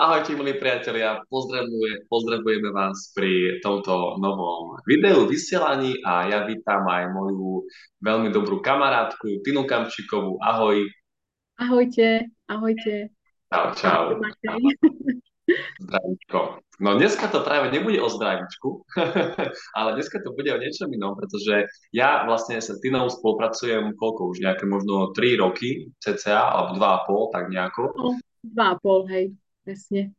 Ahojte, 0.00 0.32
milí 0.32 0.56
priatelia, 0.56 1.20
pozdravuje, 1.28 2.08
pozdravujeme 2.08 2.72
vás 2.72 3.12
pri 3.12 3.60
tomto 3.60 4.16
novom 4.16 4.80
videu, 4.88 5.28
vysielaní 5.28 6.00
a 6.00 6.24
ja 6.24 6.48
vítam 6.48 6.88
aj 6.88 7.12
moju 7.12 7.68
veľmi 8.00 8.32
dobrú 8.32 8.64
kamarátku 8.64 9.44
Tinu 9.44 9.68
Kamčikovú. 9.68 10.40
Ahoj. 10.40 10.88
Ahojte, 11.60 12.32
ahojte. 12.48 13.12
Čau, 13.52 13.76
čau. 13.76 14.04
Zdravíčko. 15.84 16.64
No 16.80 16.96
dneska 16.96 17.28
to 17.28 17.44
práve 17.44 17.68
nebude 17.68 18.00
o 18.00 18.08
zdravíčku, 18.08 18.88
ale 19.76 20.00
dneska 20.00 20.16
to 20.24 20.32
bude 20.32 20.48
o 20.48 20.62
niečom 20.64 20.88
inom, 20.96 21.12
pretože 21.12 21.68
ja 21.92 22.24
vlastne 22.24 22.56
sa 22.64 22.72
Tinou 22.80 23.12
spolupracujem 23.12 23.92
koľko 24.00 24.32
už, 24.32 24.48
nejaké 24.48 24.64
možno 24.64 25.12
3 25.12 25.44
roky, 25.44 25.92
cca, 26.00 26.56
alebo 26.56 26.80
2,5, 26.80 27.36
tak 27.36 27.44
nejako. 27.52 27.82
No, 28.00 28.16
2,5, 28.48 29.12
hej 29.12 29.26
presne. 29.64 30.12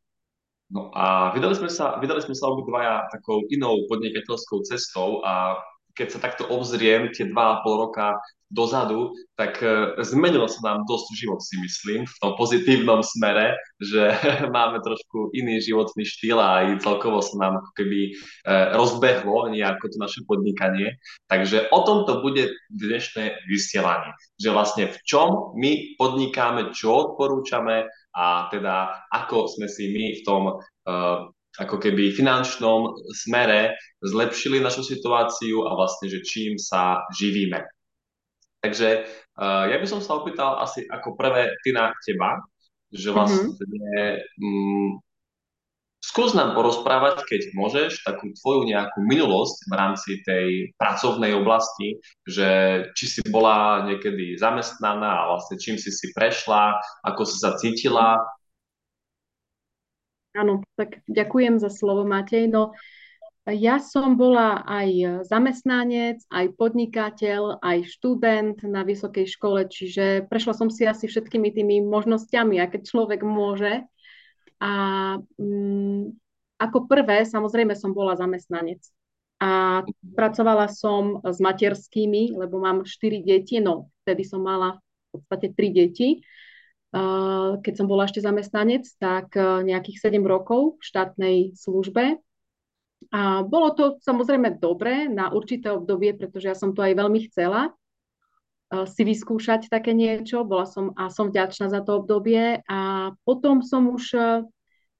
No 0.72 0.88
a 0.95 1.36
vydali 1.36 1.52
sme 1.58 1.68
sa, 1.68 2.00
vydali 2.00 2.23
sme 2.23 2.31
sa 2.31 2.48
obidvaja 2.48 3.12
takou 3.12 3.44
inou 3.52 3.84
podnikateľskou 3.91 4.64
cestou 4.64 5.20
a 5.27 5.59
keď 6.00 6.08
sa 6.16 6.20
takto 6.23 6.48
obzriem 6.48 7.12
tie 7.12 7.27
dva 7.27 7.59
a 7.59 7.59
pol 7.59 7.88
roka 7.88 8.16
dozadu, 8.51 9.15
tak 9.39 9.63
uh, 9.63 9.95
zmenilo 10.03 10.45
sa 10.45 10.59
nám 10.61 10.83
dosť 10.85 11.07
život, 11.15 11.39
si 11.39 11.55
myslím, 11.57 12.03
v 12.03 12.17
tom 12.19 12.35
pozitívnom 12.35 13.01
smere, 13.01 13.55
že 13.79 14.11
máme 14.55 14.83
trošku 14.83 15.31
iný 15.31 15.63
životný 15.63 16.03
štýl 16.03 16.37
a 16.37 16.61
aj 16.61 16.83
celkovo 16.83 17.23
sa 17.23 17.35
nám 17.39 17.63
ako 17.63 17.71
keby 17.79 17.99
uh, 18.11 18.75
rozbehlo 18.75 19.49
nejako 19.49 19.89
to 19.89 19.97
naše 19.97 20.21
podnikanie. 20.27 20.99
Takže 21.31 21.71
o 21.71 21.79
tomto 21.87 22.21
bude 22.21 22.51
dnešné 22.69 23.47
vysielanie. 23.47 24.11
Že 24.37 24.49
vlastne 24.52 24.83
v 24.91 24.97
čom 25.07 25.55
my 25.57 25.97
podnikáme, 25.97 26.75
čo 26.75 27.15
odporúčame, 27.15 27.88
a 28.11 28.52
teda 28.52 29.07
ako 29.07 29.47
sme 29.47 29.71
si 29.71 29.88
my 29.95 30.19
v 30.19 30.21
tom 30.27 30.43
uh, 30.59 31.31
ako 31.59 31.83
keby 31.83 32.15
finančnom 32.15 32.95
smere 33.11 33.75
zlepšili 33.99 34.63
našu 34.63 34.88
situáciu 34.88 35.67
a 35.67 35.75
vlastne, 35.75 36.08
že 36.08 36.23
čím 36.23 36.55
sa 36.55 37.03
živíme. 37.11 37.59
Takže 38.62 38.90
uh, 39.42 39.66
ja 39.67 39.78
by 39.81 39.88
som 39.90 40.00
sa 40.00 40.22
opýtal 40.22 40.62
asi 40.62 40.86
ako 40.86 41.17
prvé 41.17 41.50
ty 41.66 41.73
na 41.73 41.92
teba, 42.06 42.42
že 42.94 43.09
mhm. 43.09 43.16
vlastne 43.16 43.48
mm-hmm. 43.58 44.42
um, 44.42 45.02
Skús 46.02 46.34
nám 46.34 46.58
porozprávať, 46.58 47.22
keď 47.30 47.42
môžeš, 47.54 48.02
takú 48.02 48.34
tvoju 48.42 48.66
nejakú 48.66 49.06
minulosť 49.06 49.58
v 49.70 49.73
rámci 49.78 50.12
tej 50.26 50.73
pracovnej 50.73 51.38
oblasti, 51.38 52.02
že 52.26 52.82
či 52.98 53.06
si 53.06 53.22
bola 53.30 53.86
niekedy 53.86 54.34
zamestnaná 54.34 55.08
a 55.08 55.28
vlastne 55.30 55.62
čím 55.62 55.78
si 55.78 55.94
si 55.94 56.09
prešla, 56.17 56.82
ako 57.06 57.22
si 57.22 57.38
sa 57.38 57.54
cítila. 57.54 58.17
Áno, 60.34 60.66
tak 60.73 61.06
ďakujem 61.06 61.62
za 61.62 61.70
slovo, 61.70 62.02
Matej. 62.02 62.50
No, 62.50 62.73
ja 63.50 63.81
som 63.81 64.22
bola 64.22 64.61
aj 64.70 65.25
zamestnanec, 65.25 66.22
aj 66.30 66.45
podnikateľ, 66.61 67.58
aj 67.58 67.89
študent 67.89 68.61
na 68.61 68.86
vysokej 68.86 69.25
škole, 69.25 69.66
čiže 69.66 70.30
prešla 70.30 70.53
som 70.53 70.70
si 70.70 70.86
asi 70.86 71.09
všetkými 71.09 71.50
tými 71.50 71.81
možnosťami, 71.81 72.61
aké 72.61 72.86
človek 72.86 73.25
môže. 73.25 73.81
A 74.61 74.72
um, 75.42 76.14
ako 76.61 76.86
prvé, 76.86 77.25
samozrejme, 77.25 77.73
som 77.73 77.98
bola 77.98 78.14
zamestnanec. 78.14 78.86
A 79.42 79.81
pracovala 80.14 80.70
som 80.70 81.17
s 81.26 81.42
materskými, 81.42 82.38
lebo 82.38 82.61
mám 82.61 82.86
štyri 82.86 83.26
deti, 83.26 83.58
no 83.58 83.89
vtedy 84.05 84.22
som 84.22 84.45
mala 84.45 84.78
v 85.09 85.17
podstate 85.17 85.50
tri 85.58 85.73
deti. 85.73 86.22
Keď 87.58 87.73
som 87.73 87.89
bola 87.89 88.05
ešte 88.05 88.22
zamestnanec, 88.22 88.86
tak 89.02 89.33
uh, 89.33 89.66
nejakých 89.66 90.11
7 90.11 90.22
rokov 90.28 90.78
v 90.78 90.83
štátnej 90.86 91.38
službe. 91.58 92.22
A 93.12 93.44
bolo 93.44 93.76
to 93.76 94.00
samozrejme 94.00 94.56
dobré 94.59 95.11
na 95.11 95.36
určité 95.36 95.67
obdobie, 95.67 96.16
pretože 96.16 96.48
ja 96.48 96.55
som 96.55 96.72
to 96.72 96.80
aj 96.80 96.95
veľmi 96.95 97.27
chcela 97.27 97.76
si 98.72 99.04
vyskúšať 99.04 99.67
také 99.67 99.92
niečo. 99.92 100.48
Bola 100.48 100.64
som 100.64 100.95
a 100.95 101.11
som 101.11 101.27
vďačná 101.27 101.67
za 101.67 101.83
to 101.83 102.00
obdobie 102.04 102.64
a 102.64 103.11
potom 103.27 103.60
som 103.60 103.92
už 103.92 104.16
e, 104.16 104.20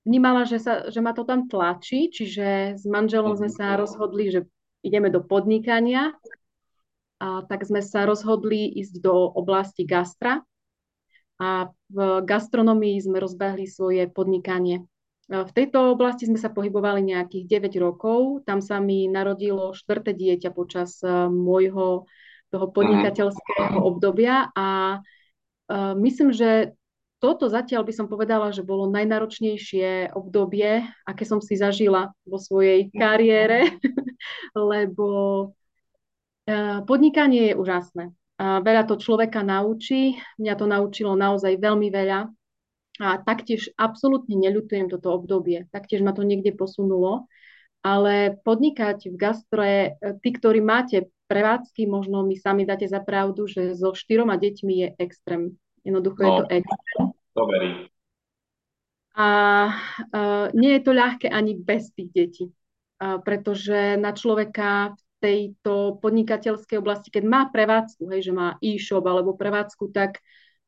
vnímala, 0.04 0.44
že, 0.44 0.60
sa, 0.60 0.92
že 0.92 1.00
ma 1.00 1.16
to 1.16 1.24
tam 1.24 1.48
tlačí, 1.48 2.12
čiže 2.12 2.76
s 2.76 2.84
manželom 2.84 3.40
sme 3.40 3.48
sa 3.48 3.80
rozhodli, 3.80 4.28
že 4.28 4.40
ideme 4.84 5.08
do 5.08 5.24
podnikania. 5.24 6.12
A 7.22 7.46
tak 7.48 7.64
sme 7.64 7.80
sa 7.80 8.04
rozhodli 8.04 8.66
ísť 8.82 9.00
do 9.00 9.14
oblasti 9.14 9.86
gastra 9.86 10.42
a 11.38 11.70
v 11.94 12.26
gastronomii 12.26 12.98
sme 12.98 13.22
rozbehli 13.22 13.70
svoje 13.70 14.10
podnikanie. 14.10 14.84
V 15.32 15.52
tejto 15.56 15.96
oblasti 15.96 16.28
sme 16.28 16.36
sa 16.36 16.52
pohybovali 16.52 17.08
nejakých 17.08 17.72
9 17.72 17.80
rokov. 17.80 18.44
Tam 18.44 18.60
sa 18.60 18.84
mi 18.84 19.08
narodilo 19.08 19.72
štvrté 19.72 20.12
dieťa 20.12 20.52
počas 20.52 21.00
e, 21.00 21.08
môjho 21.32 22.04
toho 22.52 22.68
mhm. 22.68 22.74
podnikateľského 22.76 23.80
obdobia 23.80 24.52
a 24.52 25.00
uh, 25.00 25.94
myslím, 25.96 26.36
že 26.36 26.76
toto 27.22 27.48
zatiaľ 27.48 27.86
by 27.86 27.94
som 27.96 28.10
povedala, 28.10 28.50
že 28.52 28.66
bolo 28.66 28.90
najnáročnejšie 28.90 30.12
obdobie, 30.12 30.84
aké 31.06 31.24
som 31.24 31.38
si 31.38 31.54
zažila 31.54 32.12
vo 32.26 32.42
svojej 32.42 32.90
kariére, 32.92 33.78
lebo 34.74 35.08
uh, 35.48 36.82
podnikanie 36.84 37.54
je 37.54 37.58
úžasné. 37.58 38.06
Veľa 38.42 38.90
to 38.90 38.98
človeka 38.98 39.46
naučí, 39.46 40.18
mňa 40.42 40.54
to 40.58 40.66
naučilo 40.66 41.14
naozaj 41.14 41.62
veľmi 41.62 41.94
veľa 41.94 42.26
a 43.00 43.22
taktiež 43.24 43.72
absolútne 43.80 44.36
neľutujem 44.36 44.92
toto 44.92 45.16
obdobie, 45.16 45.70
taktiež 45.72 46.04
ma 46.04 46.12
to 46.12 46.28
niekde 46.28 46.52
posunulo, 46.52 47.30
ale 47.82 48.38
podnikať 48.44 49.10
v 49.10 49.16
gastre, 49.16 49.72
tí, 50.22 50.30
ktorí 50.36 50.60
máte 50.60 51.10
prevádzky, 51.32 51.88
možno 51.88 52.28
mi 52.28 52.36
sami 52.36 52.68
dáte 52.68 52.86
za 52.86 53.00
pravdu, 53.00 53.48
že 53.48 53.72
so 53.80 53.96
štyroma 53.96 54.36
deťmi 54.36 54.74
je 54.76 54.88
extrém. 55.00 55.56
Jednoducho 55.88 56.20
no, 56.20 56.28
je 56.28 56.34
to 56.36 56.46
extrém. 56.52 57.06
To 57.40 57.44
verím. 57.48 57.76
A 59.16 59.28
uh, 60.12 60.48
nie 60.52 60.76
je 60.80 60.82
to 60.84 60.92
ľahké 60.92 61.28
ani 61.32 61.56
bez 61.56 61.92
tých 61.96 62.10
detí, 62.12 62.46
uh, 62.48 63.20
pretože 63.24 63.96
na 63.96 64.12
človeka 64.12 64.96
v 64.96 65.02
tejto 65.20 66.00
podnikateľskej 66.00 66.78
oblasti, 66.80 67.12
keď 67.12 67.24
má 67.28 67.42
prevádzku, 67.48 68.08
hej, 68.12 68.32
že 68.32 68.34
má 68.36 68.56
e-shop 68.64 69.04
alebo 69.04 69.36
prevádzku, 69.36 69.92
tak 69.92 70.20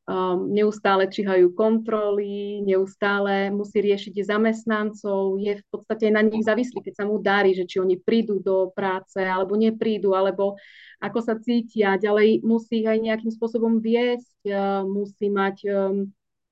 um, 0.04 0.52
neustále 0.52 1.08
čihajú 1.08 1.52
kontroly, 1.56 2.60
neustále 2.64 3.48
musí 3.48 3.80
riešiť 3.80 4.24
zamestnancov, 4.24 5.40
je 5.40 5.60
v 5.60 5.64
podstate 5.72 6.12
na 6.12 6.20
nich 6.20 6.44
závislý, 6.44 6.84
keď 6.84 6.94
sa 6.94 7.04
mu 7.08 7.20
darí, 7.20 7.56
že 7.56 7.64
či 7.64 7.80
oni 7.80 7.96
prídu 7.96 8.40
do 8.40 8.72
práce 8.72 9.20
alebo 9.20 9.56
neprídu, 9.56 10.12
alebo 10.12 10.56
ako 11.00 11.18
sa 11.20 11.34
cítia. 11.40 11.96
Ďalej 12.00 12.44
musí 12.44 12.84
ich 12.84 12.88
aj 12.88 12.98
nejakým 13.00 13.32
spôsobom 13.32 13.80
viesť, 13.80 14.38
uh, 14.52 14.84
musí 14.84 15.32
mať 15.32 15.56
um, 15.72 16.08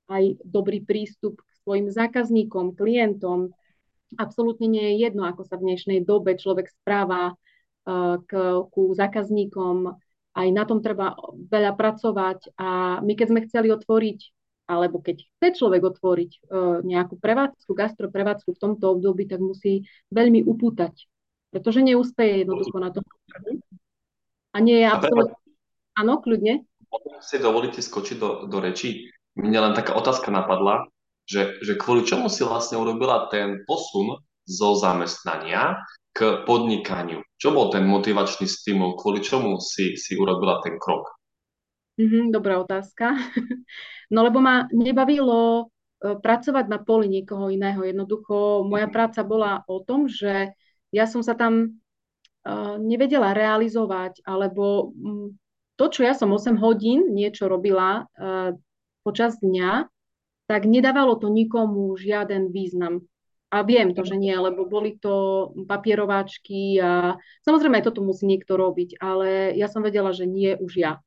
aj 0.09 0.41
dobrý 0.45 0.81
prístup 0.85 1.41
k 1.41 1.51
svojim 1.65 1.89
zákazníkom, 1.93 2.77
klientom. 2.77 3.53
Absolútne 4.21 4.69
nie 4.69 4.85
je 4.93 5.09
jedno, 5.09 5.25
ako 5.25 5.49
sa 5.49 5.57
v 5.57 5.73
dnešnej 5.73 6.05
dobe 6.05 6.37
človek 6.37 6.69
správa 6.69 7.33
uh, 7.33 8.17
k, 8.29 8.33
ku 8.69 8.93
zákazníkom, 8.93 9.97
aj 10.33 10.49
na 10.49 10.65
tom 10.65 10.81
treba 10.81 11.13
veľa 11.53 11.77
pracovať 11.77 12.57
a 12.57 13.01
my 13.05 13.13
keď 13.13 13.27
sme 13.29 13.45
chceli 13.45 13.69
otvoriť, 13.69 14.19
alebo 14.69 15.05
keď 15.05 15.21
chce 15.21 15.49
človek 15.61 15.83
otvoriť 15.85 16.31
uh, 16.49 16.81
nejakú 16.81 17.21
prevádzku, 17.21 17.71
gastroprevádzku 17.77 18.57
v 18.57 18.63
tomto 18.63 18.97
období, 18.97 19.29
tak 19.29 19.45
musí 19.45 19.85
veľmi 20.09 20.49
upútať, 20.49 21.05
pretože 21.53 21.85
neúspeje 21.85 22.47
jednoducho 22.47 22.77
na 22.81 22.89
tom. 22.89 23.05
A 24.53 24.59
nie 24.61 24.81
je 24.81 24.89
absolútne... 24.89 25.37
Áno, 25.93 26.25
kľudne. 26.25 26.65
Si 27.21 27.37
dovolíte 27.37 27.85
skočiť 27.85 28.17
do, 28.17 28.31
do 28.49 28.59
reči? 28.61 29.13
Mne 29.37 29.69
len 29.69 29.73
taká 29.77 29.97
otázka 29.97 30.33
napadla, 30.33 30.89
že, 31.29 31.61
že 31.61 31.77
kvôli 31.77 32.05
čomu 32.05 32.33
si 32.33 32.45
vlastne 32.45 32.81
urobila 32.81 33.29
ten 33.29 33.65
posun 33.69 34.21
zo 34.45 34.77
zamestnania 34.77 35.81
k 36.13 36.45
podnikaniu? 36.45 37.25
Čo 37.41 37.57
bol 37.57 37.73
ten 37.73 37.89
motivačný 37.89 38.45
stimul? 38.45 38.95
Kvôli 39.01 39.25
čomu 39.25 39.59
si, 39.59 39.97
si 39.97 40.15
urobila 40.15 40.61
ten 40.61 40.77
krok? 40.77 41.09
Mm-hmm, 42.01 42.25
dobrá 42.33 42.61
otázka. 42.61 43.17
No 44.13 44.29
lebo 44.29 44.45
ma 44.45 44.69
nebavilo 44.69 45.41
e, 45.57 46.21
pracovať 46.21 46.69
na 46.69 46.77
poli 46.77 47.09
niekoho 47.09 47.49
iného. 47.49 47.81
Jednoducho 47.81 48.61
moja 48.61 48.85
mhm. 48.85 48.93
práca 48.93 49.25
bola 49.25 49.65
o 49.65 49.81
tom, 49.81 50.05
že 50.05 50.53
ja 50.93 51.09
som 51.09 51.25
sa 51.25 51.33
tam 51.33 51.81
uh, 52.45 52.77
nevedela 52.77 53.33
realizovať, 53.33 54.21
alebo 54.29 54.93
to, 55.81 55.85
čo 55.89 56.05
ja 56.05 56.13
som 56.13 56.29
8 56.29 56.61
hodín 56.61 57.17
niečo 57.17 57.49
robila 57.49 58.05
uh, 58.05 58.53
počas 59.01 59.41
dňa, 59.41 59.89
tak 60.45 60.69
nedávalo 60.69 61.17
to 61.17 61.33
nikomu 61.33 61.97
žiaden 61.97 62.53
význam. 62.53 63.09
A 63.53 63.61
viem 63.61 63.93
to, 63.93 64.01
že 64.01 64.17
nie, 64.17 64.33
lebo 64.33 64.65
boli 64.65 64.97
to 64.97 65.53
papierováčky 65.69 66.81
a 66.81 67.21
samozrejme 67.45 67.85
aj 67.85 67.93
toto 67.93 68.01
musí 68.01 68.25
niekto 68.25 68.57
robiť, 68.57 68.97
ale 68.97 69.53
ja 69.53 69.69
som 69.69 69.85
vedela, 69.85 70.17
že 70.17 70.25
nie 70.25 70.57
už 70.57 70.73
ja. 70.81 71.05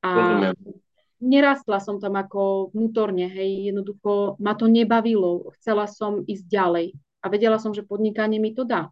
A 0.00 0.12
nerastla 1.20 1.78
som 1.78 2.00
tam 2.00 2.16
ako 2.16 2.72
vnútorne, 2.72 3.28
hej, 3.28 3.68
jednoducho 3.68 4.40
ma 4.40 4.56
to 4.56 4.64
nebavilo, 4.66 5.52
chcela 5.60 5.84
som 5.84 6.24
ísť 6.24 6.44
ďalej 6.48 6.86
a 7.20 7.26
vedela 7.28 7.60
som, 7.60 7.76
že 7.76 7.86
podnikanie 7.86 8.40
mi 8.40 8.56
to 8.56 8.64
dá. 8.64 8.88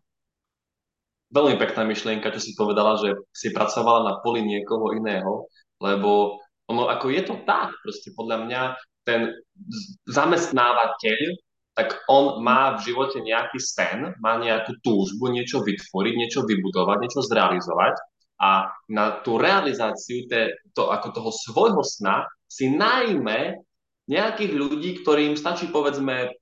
Veľmi 1.33 1.57
pekná 1.57 1.89
myšlienka, 1.89 2.29
čo 2.29 2.45
si 2.45 2.53
povedala, 2.53 3.01
že 3.01 3.17
si 3.33 3.57
pracovala 3.57 4.05
na 4.05 4.15
poli 4.21 4.45
niekoho 4.45 4.93
iného, 4.95 5.49
lebo 5.81 6.39
ono 6.69 6.93
ako 6.93 7.07
je 7.09 7.23
to 7.25 7.35
tak, 7.49 7.73
proste 7.83 8.13
podľa 8.15 8.37
mňa 8.47 8.61
ten 9.03 9.33
zamestnávateľ 10.07 11.19
tak 11.75 12.03
on 12.11 12.43
má 12.43 12.77
v 12.77 12.91
živote 12.91 13.23
nejaký 13.23 13.59
sen, 13.63 14.13
má 14.19 14.37
nejakú 14.37 14.79
túžbu 14.83 15.31
niečo 15.31 15.63
vytvoriť, 15.63 16.15
niečo 16.19 16.41
vybudovať, 16.43 16.97
niečo 17.01 17.23
zrealizovať 17.25 17.95
a 18.41 18.73
na 18.89 19.21
tú 19.21 19.37
realizáciu 19.37 20.25
te, 20.27 20.57
to, 20.73 20.89
ako 20.89 21.09
toho 21.13 21.31
svojho 21.31 21.83
sna 21.85 22.25
si 22.49 22.73
najmä 22.73 23.61
nejakých 24.11 24.53
ľudí, 24.57 24.91
ktorým 25.05 25.39
stačí 25.39 25.71
povedzme 25.71 26.35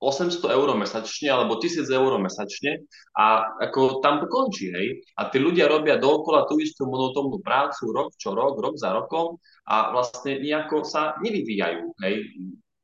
800 0.00 0.40
eur 0.52 0.68
mesačne 0.76 1.28
alebo 1.32 1.56
1000 1.56 1.88
eur 1.88 2.12
mesačne 2.20 2.84
a 3.16 3.44
ako 3.60 4.04
tam 4.04 4.20
to 4.20 4.26
končí, 4.28 4.68
hej. 4.68 5.00
A 5.16 5.28
tí 5.32 5.40
ľudia 5.40 5.64
robia 5.68 5.96
dookola 5.96 6.44
tú 6.44 6.60
istú 6.60 6.88
monotónnu 6.88 7.40
prácu 7.40 7.92
rok 7.92 8.12
čo 8.16 8.36
rok, 8.36 8.60
rok 8.60 8.76
za 8.76 8.92
rokom 8.92 9.40
a 9.64 9.92
vlastne 9.92 10.40
nejako 10.40 10.84
sa 10.84 11.16
nevyvíjajú, 11.20 11.82
hej 12.04 12.14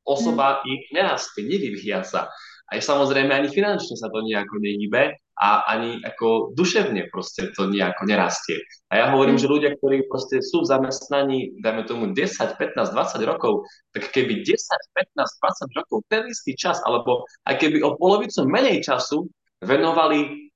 osoba 0.07 0.65
ich 0.65 0.89
nerastie, 0.91 1.45
nevyvíja 1.45 2.01
sa. 2.03 2.31
Aj 2.71 2.79
samozrejme 2.79 3.35
ani 3.35 3.51
finančne 3.51 3.99
sa 3.99 4.07
to 4.07 4.23
nejako 4.23 4.63
nehybe 4.63 5.11
a 5.35 5.49
ani 5.67 5.99
ako 6.07 6.55
duševne 6.55 7.11
proste 7.11 7.51
to 7.51 7.67
nejako 7.67 8.07
nerastie. 8.07 8.63
A 8.87 9.01
ja 9.01 9.05
hovorím, 9.11 9.35
že 9.35 9.51
ľudia, 9.51 9.75
ktorí 9.75 10.07
proste 10.07 10.39
sú 10.39 10.63
v 10.63 10.71
zamestnaní, 10.71 11.59
dajme 11.59 11.83
tomu 11.83 12.15
10, 12.15 12.55
15, 12.55 12.95
20 12.95 13.27
rokov, 13.27 13.67
tak 13.91 14.13
keby 14.15 14.45
10, 14.47 14.55
15, 14.55 15.17
20 15.17 15.79
rokov 15.83 15.97
ten 16.07 16.23
istý 16.31 16.55
čas, 16.55 16.79
alebo 16.87 17.27
aj 17.43 17.59
keby 17.59 17.83
o 17.83 17.99
polovicu 17.99 18.47
menej 18.47 18.79
času 18.87 19.27
venovali 19.59 20.47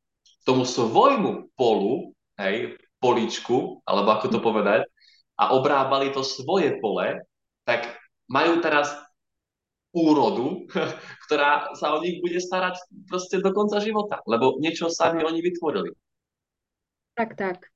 tomu 0.48 0.64
svojmu 0.64 1.52
polu, 1.58 2.16
hej, 2.40 2.80
poličku, 3.04 3.84
alebo 3.84 4.16
ako 4.16 4.26
to 4.32 4.40
povedať, 4.40 4.88
a 5.36 5.52
obrábali 5.52 6.16
to 6.16 6.24
svoje 6.24 6.80
pole, 6.80 7.20
tak 7.68 7.92
majú 8.32 8.64
teraz 8.64 8.94
úrodu, 9.96 10.68
ktorá 11.26 11.72
sa 11.80 11.96
o 11.96 12.04
nich 12.04 12.20
bude 12.20 12.38
starať 12.44 12.76
proste 13.08 13.40
do 13.40 13.56
konca 13.56 13.80
života, 13.80 14.20
lebo 14.28 14.60
niečo 14.60 14.92
sami 14.92 15.24
oni 15.24 15.40
vytvorili. 15.40 15.96
Tak, 17.16 17.40
tak. 17.40 17.72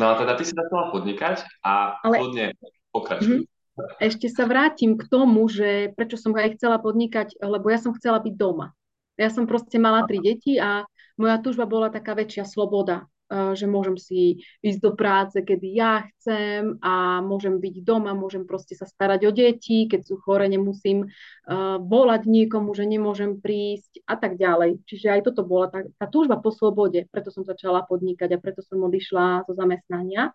No 0.00 0.08
a 0.08 0.16
teda 0.16 0.32
ty 0.40 0.48
si 0.48 0.56
začala 0.56 0.88
podnikať 0.88 1.44
a 1.60 2.00
Ale... 2.00 2.16
hodne 2.24 2.46
pokračuj. 2.88 3.44
Mm-hmm. 3.44 3.58
Ešte 4.00 4.28
sa 4.28 4.44
vrátim 4.44 4.96
k 4.96 5.04
tomu, 5.08 5.48
že 5.48 5.92
prečo 5.96 6.16
som 6.20 6.36
aj 6.36 6.56
chcela 6.56 6.80
podnikať, 6.80 7.36
lebo 7.40 7.68
ja 7.68 7.80
som 7.80 7.96
chcela 7.96 8.20
byť 8.20 8.34
doma. 8.36 8.76
Ja 9.20 9.28
som 9.28 9.44
proste 9.44 9.76
mala 9.76 10.04
tri 10.08 10.20
deti 10.20 10.56
a 10.56 10.84
moja 11.20 11.36
túžba 11.40 11.68
bola 11.68 11.92
taká 11.92 12.16
väčšia 12.16 12.48
sloboda. 12.48 13.08
Eh, 13.30 13.54
že 13.54 13.70
môžem 13.70 13.94
si 13.94 14.42
ísť 14.58 14.80
do 14.82 14.90
práce, 14.98 15.38
kedy 15.38 15.78
ja 15.78 16.02
chcem 16.02 16.82
a 16.82 17.22
môžem 17.22 17.62
byť 17.62 17.86
doma, 17.86 18.10
môžem 18.10 18.42
proste 18.42 18.74
sa 18.74 18.90
starať 18.90 19.22
o 19.22 19.30
deti, 19.30 19.86
keď 19.86 20.02
sú 20.02 20.18
chore, 20.18 20.50
nemusím 20.50 21.06
uh, 21.06 21.78
volať 21.78 22.26
niekomu, 22.26 22.74
že 22.74 22.90
nemôžem 22.90 23.38
prísť 23.38 24.02
a 24.10 24.18
tak 24.18 24.34
ďalej. 24.34 24.82
Čiže 24.82 25.14
aj 25.14 25.20
toto 25.30 25.46
bola 25.46 25.70
tá, 25.70 25.86
tá 25.94 26.10
túžba 26.10 26.42
po 26.42 26.50
slobode, 26.50 27.06
preto 27.14 27.30
som 27.30 27.46
začala 27.46 27.86
podnikať 27.86 28.34
a 28.34 28.42
preto 28.42 28.66
som 28.66 28.82
odišla 28.82 29.46
zo 29.46 29.54
zamestnania. 29.54 30.34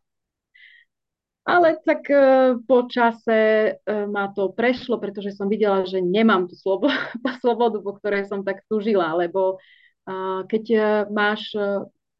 Ale 1.44 1.76
tak 1.84 2.08
uh, 2.08 2.64
po 2.64 2.88
čase 2.88 3.76
ma 4.08 4.32
to 4.32 4.56
prešlo, 4.56 5.04
pretože 5.04 5.36
som 5.36 5.52
videla, 5.52 5.84
že 5.84 6.00
nemám 6.00 6.48
tú 6.48 6.56
slobodu, 6.56 6.96
slobodu 7.44 7.84
po 7.84 7.92
ktorej 8.00 8.32
som 8.32 8.40
tak 8.48 8.64
túžila, 8.72 9.12
lebo 9.20 9.60
keď 10.46 10.66
máš 11.10 11.50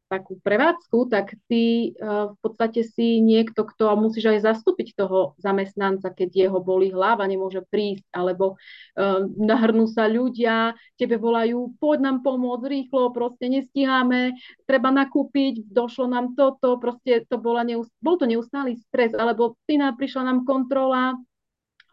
takú 0.06 0.38
prevádzku, 0.38 1.10
tak 1.10 1.34
ty 1.50 1.94
uh, 1.98 2.30
v 2.30 2.36
podstate 2.38 2.86
si 2.86 3.18
niekto, 3.18 3.66
kto 3.66 3.98
musíš 3.98 4.30
aj 4.30 4.54
zastúpiť 4.54 4.94
toho 4.94 5.34
zamestnanca, 5.42 6.14
keď 6.14 6.46
jeho 6.46 6.58
boli 6.62 6.94
hlava, 6.94 7.26
nemôže 7.26 7.66
prísť, 7.66 8.06
alebo 8.14 8.54
uh, 8.54 9.26
nahrnú 9.26 9.90
sa 9.90 10.06
ľudia, 10.06 10.78
tebe 10.94 11.18
volajú, 11.18 11.74
poď 11.82 11.98
nám 12.06 12.18
pomôcť 12.22 12.64
rýchlo, 12.70 13.10
proste 13.10 13.50
nestíhame, 13.50 14.38
treba 14.64 14.94
nakúpiť, 14.94 15.66
došlo 15.66 16.06
nám 16.06 16.38
toto, 16.38 16.78
proste 16.78 17.26
to 17.26 17.36
bola 17.42 17.66
neust- 17.66 17.94
bol 17.98 18.14
to 18.14 18.30
neustály 18.30 18.78
stres, 18.86 19.10
alebo 19.10 19.58
ty 19.66 19.74
nám 19.74 19.98
prišla 19.98 20.22
nám 20.22 20.46
kontrola, 20.46 21.18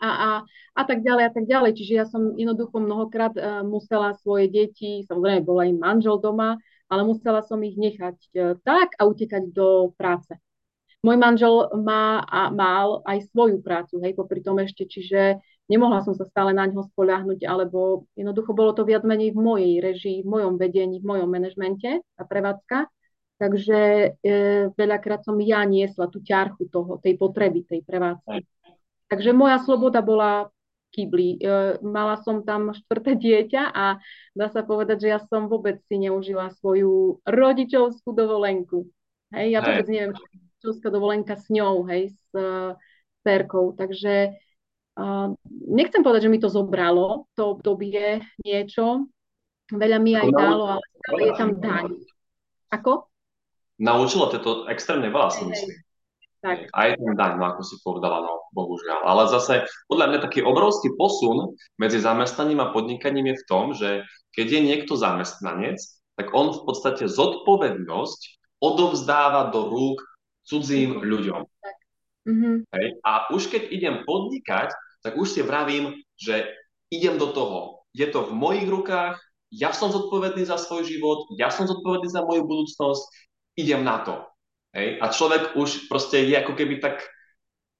a, 0.03 0.09
a, 0.11 0.29
a 0.75 0.83
tak 0.83 0.99
ďalej 0.99 1.23
a 1.23 1.31
tak 1.31 1.45
ďalej. 1.47 1.71
Čiže 1.79 1.93
ja 1.95 2.03
som 2.03 2.35
jednoducho 2.35 2.75
mnohokrát 2.75 3.33
uh, 3.39 3.63
musela 3.63 4.11
svoje 4.19 4.51
deti, 4.51 5.07
samozrejme 5.07 5.47
bola 5.47 5.63
im 5.63 5.79
manžel 5.79 6.19
doma, 6.19 6.59
ale 6.87 7.01
musela 7.03 7.41
som 7.43 7.59
ich 7.63 7.75
nechať 7.75 8.17
e, 8.33 8.37
tak 8.63 8.95
a 8.99 9.07
utekať 9.07 9.51
do 9.51 9.91
práce. 9.95 10.35
Môj 11.03 11.19
manžel 11.19 11.67
má 11.83 12.23
a 12.23 12.47
mal 12.47 13.03
aj 13.03 13.27
svoju 13.35 13.59
prácu, 13.59 13.99
hej, 13.99 14.15
popri 14.15 14.39
tom 14.39 14.55
ešte, 14.63 14.87
čiže 14.87 15.43
nemohla 15.67 15.99
som 15.99 16.15
sa 16.15 16.23
stále 16.23 16.55
na 16.55 16.63
ňo 16.63 16.87
spoľahnúť, 16.95 17.43
alebo 17.43 18.07
jednoducho 18.15 18.55
bolo 18.55 18.71
to 18.71 18.87
viac 18.87 19.03
menej 19.03 19.35
v 19.35 19.39
mojej 19.43 19.73
režii, 19.83 20.23
v 20.23 20.31
mojom 20.31 20.55
vedení, 20.55 21.03
v 21.03 21.07
mojom 21.11 21.27
manažmente, 21.27 21.99
tá 22.15 22.23
prevádzka. 22.23 22.87
Takže 23.35 23.79
e, 24.23 24.39
veľakrát 24.71 25.27
som 25.27 25.35
ja 25.43 25.67
niesla 25.67 26.07
tú 26.07 26.23
ťarchu 26.23 26.71
toho, 26.71 26.95
tej 27.03 27.19
potreby, 27.19 27.67
tej 27.67 27.83
prevádzky. 27.83 28.47
Takže 29.11 29.35
moja 29.35 29.59
sloboda 29.59 29.99
bola 29.99 30.47
kybli. 30.93 31.41
E, 31.41 31.81
mala 31.81 32.21
som 32.21 32.45
tam 32.45 32.69
štvrté 32.71 33.17
dieťa 33.17 33.73
a 33.73 33.97
dá 34.37 34.47
sa 34.53 34.61
povedať, 34.61 35.03
že 35.03 35.07
ja 35.09 35.19
som 35.25 35.49
vôbec 35.49 35.81
si 35.89 35.97
neužila 35.97 36.53
svoju 36.61 37.19
rodičovskú 37.25 38.13
dovolenku. 38.13 38.85
Hej, 39.33 39.57
ja 39.57 39.59
vôbec 39.65 39.87
neviem, 39.89 40.13
čo 40.13 40.23
rodičovská 40.29 40.87
dovolenka 40.93 41.33
s 41.33 41.49
ňou, 41.49 41.89
hej, 41.89 42.13
s 42.13 42.23
uh, 42.37 42.77
cerkou. 43.25 43.73
Takže 43.73 44.37
uh, 45.01 45.27
nechcem 45.49 46.05
povedať, 46.05 46.29
že 46.29 46.31
mi 46.31 46.39
to 46.39 46.53
zobralo, 46.53 47.25
to 47.33 47.57
obdobie 47.57 48.21
niečo. 48.45 49.09
Veľa 49.73 49.97
mi 49.97 50.13
aj 50.13 50.29
dalo, 50.29 50.77
ale 50.77 50.85
stále 51.01 51.19
je 51.25 51.33
tam 51.33 51.51
daň. 51.57 51.85
Ako? 52.69 53.09
Naučilo 53.81 54.29
to 54.29 54.69
extrémne 54.69 55.09
veľa, 55.09 55.29
si 55.33 55.43
myslím. 55.49 55.82
Tak. 56.43 56.67
Aj 56.75 56.89
ten 56.91 57.13
daň, 57.15 57.39
ako 57.39 57.63
si 57.63 57.79
povedala, 57.79 58.19
no 58.19 58.43
bohužiaľ. 58.51 59.07
Ale 59.07 59.31
zase 59.31 59.63
podľa 59.87 60.05
mňa 60.11 60.19
taký 60.27 60.43
obrovský 60.43 60.91
posun 60.99 61.55
medzi 61.79 62.03
zamestnaním 62.03 62.59
a 62.59 62.75
podnikaním 62.75 63.31
je 63.31 63.39
v 63.39 63.47
tom, 63.47 63.65
že 63.71 64.03
keď 64.35 64.47
je 64.51 64.61
niekto 64.61 64.93
zamestnanec, 64.99 65.79
tak 66.19 66.35
on 66.35 66.51
v 66.51 66.61
podstate 66.67 67.07
zodpovednosť 67.07 68.19
odovzdáva 68.59 69.55
do 69.55 69.71
rúk 69.71 70.03
cudzím 70.43 70.99
ľuďom. 70.99 71.47
Mm-hmm. 72.27 72.55
Hej? 72.75 72.85
A 73.07 73.31
už 73.31 73.47
keď 73.47 73.71
idem 73.71 73.95
podnikať, 74.03 74.75
tak 74.99 75.15
už 75.15 75.27
si 75.31 75.41
vravím, 75.43 75.95
že 76.19 76.47
idem 76.91 77.15
do 77.15 77.31
toho. 77.31 77.87
Je 77.95 78.07
to 78.11 78.27
v 78.27 78.35
mojich 78.35 78.67
rukách, 78.67 79.15
ja 79.53 79.71
som 79.71 79.93
zodpovedný 79.93 80.43
za 80.43 80.57
svoj 80.57 80.83
život, 80.83 81.29
ja 81.37 81.53
som 81.53 81.69
zodpovedný 81.69 82.09
za 82.09 82.25
moju 82.25 82.43
budúcnosť, 82.43 83.03
idem 83.55 83.85
na 83.85 84.01
to. 84.01 84.32
Hej? 84.73 84.99
A 84.99 85.05
človek 85.09 85.53
už 85.55 85.87
proste 85.87 86.25
je 86.25 86.35
ako 86.37 86.53
keby 86.57 86.81
tak 86.81 87.01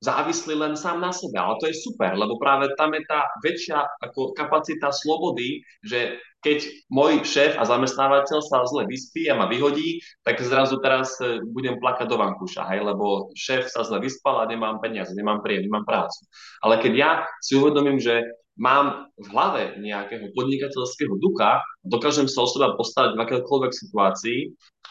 závislý 0.04 0.60
len 0.60 0.76
sám 0.76 1.00
na 1.00 1.16
sebe. 1.16 1.40
Ale 1.40 1.56
to 1.64 1.72
je 1.72 1.80
super, 1.80 2.12
lebo 2.14 2.36
práve 2.36 2.68
tam 2.76 2.92
je 2.92 3.02
tá 3.08 3.24
väčšia 3.40 3.88
ako 4.04 4.36
kapacita 4.36 4.92
slobody, 4.92 5.64
že 5.80 6.20
keď 6.44 6.60
môj 6.92 7.24
šéf 7.24 7.56
a 7.56 7.64
zamestnávateľ 7.64 8.40
sa 8.44 8.68
zle 8.68 8.84
vyspí 8.84 9.32
a 9.32 9.40
ma 9.40 9.48
vyhodí, 9.48 10.04
tak 10.28 10.44
zrazu 10.44 10.76
teraz 10.84 11.16
e, 11.24 11.40
budem 11.40 11.80
plakať 11.80 12.04
do 12.12 12.20
vankúša, 12.20 12.68
hej, 12.68 12.84
lebo 12.84 13.32
šéf 13.32 13.72
sa 13.72 13.88
zle 13.88 14.04
vyspal 14.04 14.44
a 14.44 14.50
nemám 14.52 14.84
peniaze, 14.84 15.16
nemám 15.16 15.40
príjem, 15.40 15.72
nemám 15.72 15.88
prácu. 15.88 16.28
Ale 16.60 16.84
keď 16.84 16.94
ja 17.00 17.12
si 17.40 17.56
uvedomím, 17.56 17.96
že 17.96 18.28
mám 18.60 19.08
v 19.16 19.28
hlave 19.32 19.80
nejakého 19.80 20.36
podnikateľského 20.36 21.16
ducha, 21.24 21.64
dokážem 21.88 22.28
sa 22.28 22.44
o 22.44 22.48
seba 22.52 22.76
postarať 22.76 23.16
v 23.16 23.24
akékoľvek 23.24 23.72
situácii, 23.72 24.40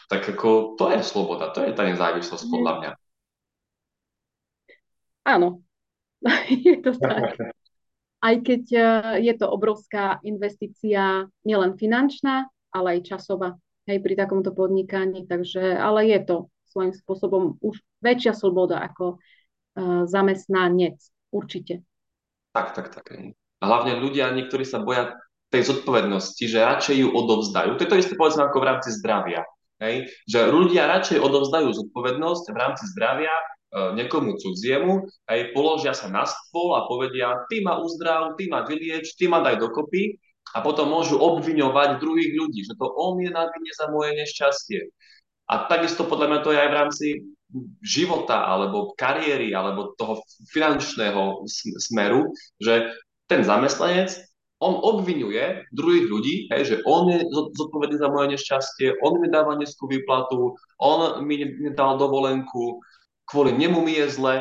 tak 0.09 0.23
ako 0.27 0.75
to 0.75 0.91
je 0.91 1.01
sloboda, 1.03 1.51
to 1.55 1.63
je 1.63 1.71
tá 1.71 1.83
nezávislosť 1.87 2.45
podľa 2.49 2.73
mňa. 2.79 2.91
Áno, 5.23 5.63
je 6.67 6.75
to 6.83 6.91
tak. 6.99 7.39
Aj 8.23 8.35
keď 8.39 8.63
e, 8.71 8.87
je 9.27 9.33
to 9.35 9.51
obrovská 9.51 10.23
investícia, 10.23 11.27
nielen 11.43 11.75
finančná, 11.75 12.47
ale 12.71 12.99
aj 12.99 13.15
časová, 13.15 13.59
hej, 13.87 13.99
pri 13.99 14.15
takomto 14.15 14.55
podnikaní, 14.55 15.27
takže, 15.27 15.75
ale 15.75 16.07
je 16.07 16.19
to 16.23 16.37
svojím 16.71 16.93
spôsobom 16.95 17.43
už 17.61 17.77
väčšia 18.01 18.33
sloboda 18.33 18.81
ako 18.81 19.21
uh, 19.21 20.09
zamestnanec, 20.09 20.97
určite. 21.29 21.85
Tak, 22.49 22.73
tak, 22.73 22.89
tak. 22.89 23.05
A 23.61 23.63
hlavne 23.63 24.01
ľudia, 24.01 24.33
niektorí 24.33 24.65
sa 24.65 24.81
boja 24.81 25.13
tej 25.53 25.69
zodpovednosti, 25.69 26.49
že 26.49 26.65
radšej 26.65 26.95
ju 27.05 27.07
odovzdajú. 27.13 27.77
To 27.77 27.83
je 27.85 27.89
to 27.93 28.01
isté 28.01 28.13
povedzme 28.17 28.41
ako 28.49 28.57
v 28.57 28.67
rámci 28.73 28.89
zdravia. 28.89 29.45
Hej? 29.83 30.07
Že 30.31 30.39
ľudia 30.55 30.87
radšej 30.87 31.19
odovzdajú 31.19 31.67
zodpovednosť 31.75 32.45
v 32.49 32.57
rámci 32.57 32.83
zdravia, 32.95 33.31
niekomu 33.73 34.37
cudziemu, 34.37 35.09
aj 35.25 35.49
položia 35.57 35.97
sa 35.97 36.05
na 36.05 36.29
stôl 36.29 36.77
a 36.77 36.85
povedia, 36.85 37.41
ty 37.49 37.65
ma 37.65 37.81
uzdrav, 37.81 38.37
ty 38.37 38.45
ma 38.45 38.61
vylieč, 38.61 39.17
ty 39.17 39.25
ma 39.25 39.41
daj 39.41 39.57
dokopy 39.57 40.13
a 40.53 40.61
potom 40.61 40.93
môžu 40.93 41.17
obviňovať 41.17 41.97
druhých 41.97 42.31
ľudí, 42.37 42.61
že 42.69 42.77
to 42.77 42.85
on 42.85 43.17
je 43.17 43.33
na 43.33 43.49
vine 43.49 43.71
za 43.73 43.89
moje 43.89 44.13
nešťastie. 44.13 44.93
A 45.49 45.65
takisto 45.65 46.05
podľa 46.05 46.27
mňa 46.29 46.39
to 46.45 46.53
je 46.53 46.59
aj 46.61 46.69
v 46.69 46.77
rámci 46.77 47.07
života 47.81 48.45
alebo 48.45 48.93
kariéry 48.93 49.57
alebo 49.57 49.97
toho 49.97 50.21
finančného 50.53 51.45
smeru, 51.81 52.29
že 52.61 52.93
ten 53.25 53.41
zamestnanec 53.41 54.13
on 54.63 54.79
obvinuje 54.79 55.67
druhých 55.75 56.07
ľudí, 56.07 56.35
hej, 56.55 56.63
že 56.63 56.75
on 56.87 57.11
je 57.11 57.27
zodpovedný 57.59 57.99
za 57.99 58.07
moje 58.07 58.39
nešťastie, 58.39 59.03
on 59.03 59.19
mi 59.19 59.27
dáva 59.27 59.59
nízku 59.59 59.91
výplatu, 59.91 60.55
on 60.79 61.19
mi 61.27 61.43
nedal 61.43 61.99
dovolenku, 61.99 62.79
kvôli 63.27 63.51
nemu 63.51 63.83
mi 63.83 63.99
je 63.99 64.07
zle, 64.07 64.35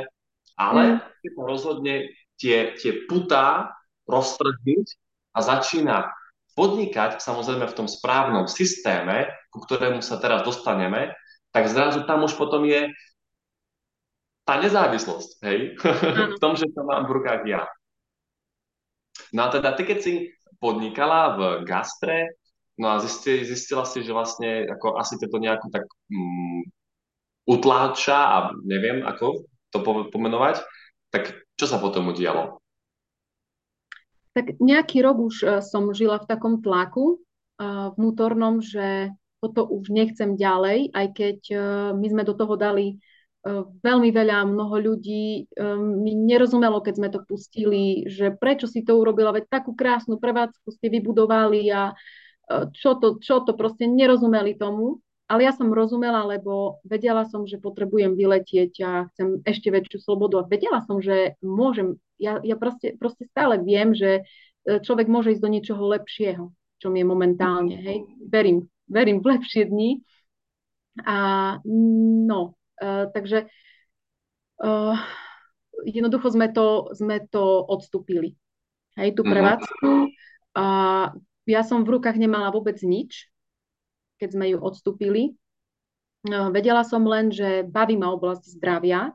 ale 0.54 1.02
mm. 1.02 1.26
sa 1.26 1.42
rozhodne 1.42 1.94
tie, 2.38 2.78
tie 2.78 3.02
putá 3.10 3.74
roztrhniť 4.06 4.86
a 5.34 5.38
začína 5.42 5.96
podnikať 6.54 7.18
samozrejme 7.18 7.66
v 7.66 7.76
tom 7.76 7.88
správnom 7.88 8.46
systéme, 8.46 9.26
ku 9.50 9.58
ktorému 9.64 10.04
sa 10.04 10.20
teraz 10.20 10.44
dostaneme, 10.46 11.16
tak 11.50 11.68
zrazu 11.68 12.04
tam 12.04 12.24
už 12.24 12.36
potom 12.36 12.64
je 12.64 12.92
tá 14.42 14.58
nezávislosť, 14.58 15.30
hej, 15.46 15.58
v 16.36 16.38
tom, 16.42 16.58
že 16.58 16.66
to 16.70 16.82
mám 16.82 17.06
v 17.06 17.14
rukách 17.18 17.42
ja. 17.46 17.62
No 19.30 19.46
a 19.46 19.48
teda 19.54 19.78
ty, 19.78 19.86
keď 19.86 19.98
si 20.02 20.12
podnikala 20.58 21.38
v 21.38 21.40
gastre, 21.62 22.34
no 22.78 22.94
a 22.94 23.02
zistila, 23.02 23.46
zistila 23.46 23.84
si, 23.86 24.02
že 24.02 24.10
vlastne 24.10 24.66
ako 24.66 24.98
asi 24.98 25.18
to 25.18 25.26
nejako 25.38 25.70
tak 25.70 25.86
um, 26.10 26.62
utláča 27.46 28.18
a 28.18 28.36
neviem, 28.62 29.02
ako 29.02 29.46
to 29.72 29.78
pomenovať, 30.10 30.62
tak 31.10 31.34
čo 31.58 31.66
sa 31.66 31.78
potom 31.82 32.10
udialo? 32.10 32.62
Tak 34.32 34.62
nejaký 34.62 35.04
rok 35.04 35.16
už 35.20 35.36
uh, 35.44 35.50
som 35.60 35.92
žila 35.92 36.22
v 36.22 36.28
takom 36.28 36.64
tlaku 36.64 37.20
uh, 37.60 37.92
vnútornom, 37.98 38.64
že 38.64 39.12
toto 39.42 39.66
už 39.66 39.90
nechcem 39.90 40.38
ďalej, 40.38 40.94
aj 40.94 41.06
keď 41.12 41.38
uh, 41.52 41.60
my 41.98 42.06
sme 42.06 42.22
do 42.22 42.32
toho 42.32 42.54
dali 42.54 43.02
veľmi 43.82 44.10
veľa, 44.14 44.46
mnoho 44.46 44.76
ľudí 44.78 45.50
um, 45.58 46.02
mi 46.06 46.14
nerozumelo, 46.14 46.78
keď 46.78 46.94
sme 46.94 47.08
to 47.10 47.26
pustili, 47.26 48.06
že 48.06 48.30
prečo 48.30 48.70
si 48.70 48.86
to 48.86 48.94
urobila, 48.94 49.34
veď 49.34 49.50
takú 49.50 49.74
krásnu 49.74 50.22
prevádzku 50.22 50.70
ste 50.70 50.86
vybudovali 50.86 51.66
a 51.74 51.90
uh, 51.90 52.70
čo 52.70 52.94
to, 53.02 53.18
čo 53.18 53.42
to 53.42 53.58
proste 53.58 53.90
nerozumeli 53.90 54.54
tomu. 54.54 55.02
Ale 55.26 55.48
ja 55.48 55.52
som 55.56 55.72
rozumela, 55.72 56.28
lebo 56.28 56.84
vedela 56.84 57.24
som, 57.24 57.48
že 57.48 57.56
potrebujem 57.56 58.12
vyletieť 58.20 58.72
a 58.84 58.90
chcem 59.14 59.40
ešte 59.48 59.72
väčšiu 59.72 60.04
slobodu. 60.04 60.44
A 60.44 60.48
vedela 60.48 60.84
som, 60.84 61.00
že 61.00 61.40
môžem, 61.40 61.96
ja, 62.20 62.36
ja 62.44 62.52
proste, 62.52 63.00
proste 63.00 63.24
stále 63.32 63.56
viem, 63.64 63.96
že 63.96 64.20
e, 64.20 64.22
človek 64.84 65.08
môže 65.08 65.32
ísť 65.32 65.40
do 65.40 65.48
niečoho 65.48 65.88
lepšieho, 65.88 66.52
čo 66.76 66.86
mi 66.92 67.00
je 67.00 67.06
momentálne. 67.08 67.80
Hej? 67.80 68.04
Verím, 68.28 68.68
verím 68.84 69.24
v 69.24 69.32
lepšie 69.32 69.72
dni. 69.72 70.04
A 71.08 71.16
no, 71.64 72.60
takže 73.14 73.46
uh, 74.62 74.96
jednoducho 75.86 76.30
sme 76.34 76.50
to, 76.50 76.90
sme 76.94 77.22
to 77.30 77.62
odstúpili. 77.62 78.34
Hej, 78.98 79.16
tú 79.16 79.22
mhm. 79.24 79.30
prevádzku. 79.30 79.90
A 80.52 80.66
ja 81.48 81.60
som 81.64 81.82
v 81.82 81.96
rukách 81.98 82.20
nemala 82.20 82.52
vôbec 82.52 82.76
nič, 82.84 83.32
keď 84.20 84.28
sme 84.36 84.46
ju 84.52 84.58
odstúpili. 84.60 85.34
Uh, 86.28 86.52
vedela 86.54 86.86
som 86.86 87.02
len, 87.02 87.34
že 87.34 87.66
baví 87.66 87.98
ma 87.98 88.14
oblasť 88.14 88.58
zdravia 88.58 89.10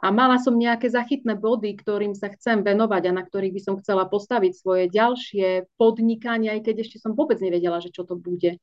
a 0.00 0.08
mala 0.08 0.40
som 0.40 0.56
nejaké 0.56 0.88
zachytné 0.88 1.36
body, 1.36 1.76
ktorým 1.76 2.16
sa 2.16 2.32
chcem 2.32 2.64
venovať 2.64 3.02
a 3.10 3.16
na 3.20 3.22
ktorých 3.26 3.52
by 3.52 3.60
som 3.60 3.74
chcela 3.82 4.08
postaviť 4.08 4.52
svoje 4.56 4.84
ďalšie 4.88 5.68
podnikania, 5.76 6.56
aj 6.56 6.70
keď 6.70 6.88
ešte 6.88 6.96
som 7.02 7.12
vôbec 7.12 7.36
nevedela, 7.44 7.84
že 7.84 7.92
čo 7.92 8.08
to 8.08 8.16
bude. 8.16 8.56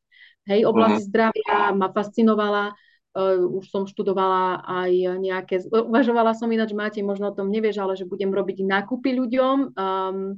Hej, 0.50 0.60
oblasť 0.66 0.98
uh-huh. 0.98 1.08
zdravia 1.12 1.56
ma 1.78 1.94
fascinovala, 1.94 2.74
Uh, 3.16 3.50
už 3.50 3.66
som 3.74 3.90
študovala 3.90 4.62
aj 4.62 4.92
nejaké, 5.18 5.56
uvažovala 5.72 6.38
som 6.38 6.54
ináč, 6.54 6.76
máte, 6.78 7.02
možno 7.02 7.32
o 7.32 7.38
tom 7.38 7.50
nevieš, 7.50 7.82
ale 7.82 7.98
že 7.98 8.06
budem 8.06 8.30
robiť 8.30 8.62
nákupy 8.62 9.10
ľuďom 9.18 9.58
um, 9.74 10.38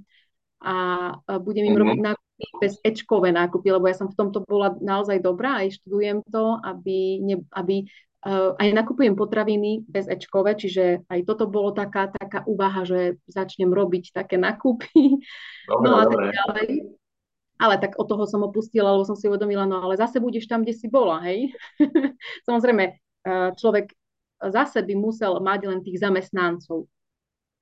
a, 0.64 0.76
a 1.20 1.34
budem 1.44 1.68
im 1.68 1.76
robiť 1.76 2.00
nákupy 2.00 2.46
bez 2.64 2.80
ečkové 2.88 3.36
nákupy, 3.36 3.68
lebo 3.68 3.84
ja 3.84 4.00
som 4.00 4.08
v 4.08 4.16
tomto 4.16 4.48
bola 4.48 4.72
naozaj 4.80 5.20
dobrá, 5.20 5.60
aj 5.60 5.76
študujem 5.82 6.24
to, 6.32 6.56
aby, 6.64 7.20
ne, 7.20 7.44
aby 7.52 7.84
uh, 8.24 8.56
aj 8.56 8.68
nakupujem 8.72 9.16
potraviny 9.20 9.84
bez 9.84 10.08
ečkové, 10.08 10.56
čiže 10.56 11.04
aj 11.12 11.20
toto 11.28 11.52
bolo 11.52 11.76
taká, 11.76 12.08
taká 12.12 12.48
úvaha, 12.48 12.88
že 12.88 13.20
začnem 13.28 13.76
robiť 13.76 14.16
také 14.16 14.40
nákupy. 14.40 15.20
Dobre, 15.68 15.84
no 15.84 15.92
a 16.00 16.04
tak 16.08 16.22
ďalej. 16.32 16.99
Ale 17.60 17.76
tak 17.76 18.00
od 18.00 18.08
toho 18.08 18.24
som 18.24 18.40
opustila, 18.48 18.96
lebo 18.96 19.04
som 19.04 19.20
si 19.20 19.28
uvedomila, 19.28 19.68
no 19.68 19.84
ale 19.84 20.00
zase 20.00 20.24
budeš 20.24 20.48
tam, 20.48 20.64
kde 20.64 20.74
si 20.80 20.88
bola, 20.88 21.20
hej. 21.28 21.52
Samozrejme, 22.48 22.84
e, 22.88 22.94
človek 23.60 23.92
zase 24.40 24.80
by 24.80 24.96
musel 24.96 25.44
mať 25.44 25.68
len 25.68 25.80
tých 25.84 26.00
zamestnancov. 26.00 26.88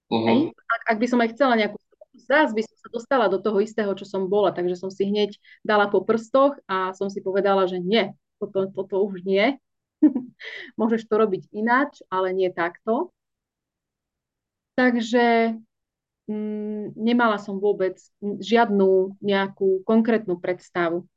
Uh-huh. 0.08 0.27
Hej? 0.30 0.54
Ak, 0.54 0.82
ak 0.94 0.98
by 1.01 1.08
som 1.10 1.20
aj 1.25 1.34
chcela 1.34 1.58
nejakú 1.58 1.82
zás 2.18 2.50
by 2.54 2.66
som 2.66 2.77
sa 2.82 2.89
dostala 2.89 3.25
do 3.30 3.38
toho 3.38 3.62
istého, 3.62 3.94
čo 3.94 4.04
som 4.04 4.25
bola, 4.25 4.50
takže 4.50 4.77
som 4.77 4.89
si 4.89 5.06
hneď 5.06 5.38
dala 5.62 5.86
po 5.86 6.01
prstoch 6.01 6.58
a 6.66 6.92
som 6.98 7.13
si 7.13 7.22
povedala, 7.22 7.70
že 7.70 7.77
nie, 7.77 8.10
toto, 8.42 8.66
toto 8.74 9.06
už 9.06 9.22
nie. 9.22 9.62
Môžeš 10.80 11.06
to 11.06 11.16
robiť 11.18 11.50
ináč, 11.54 12.01
ale 12.10 12.34
nie 12.34 12.50
takto. 12.50 13.13
Takže 14.77 15.58
Mm, 16.27 16.91
nemala 17.00 17.39
som 17.39 17.55
vôbec 17.55 17.96
žiadnu 18.19 19.15
nejakú 19.24 19.84
konkrétnu 19.88 20.36
predstavu, 20.36 21.07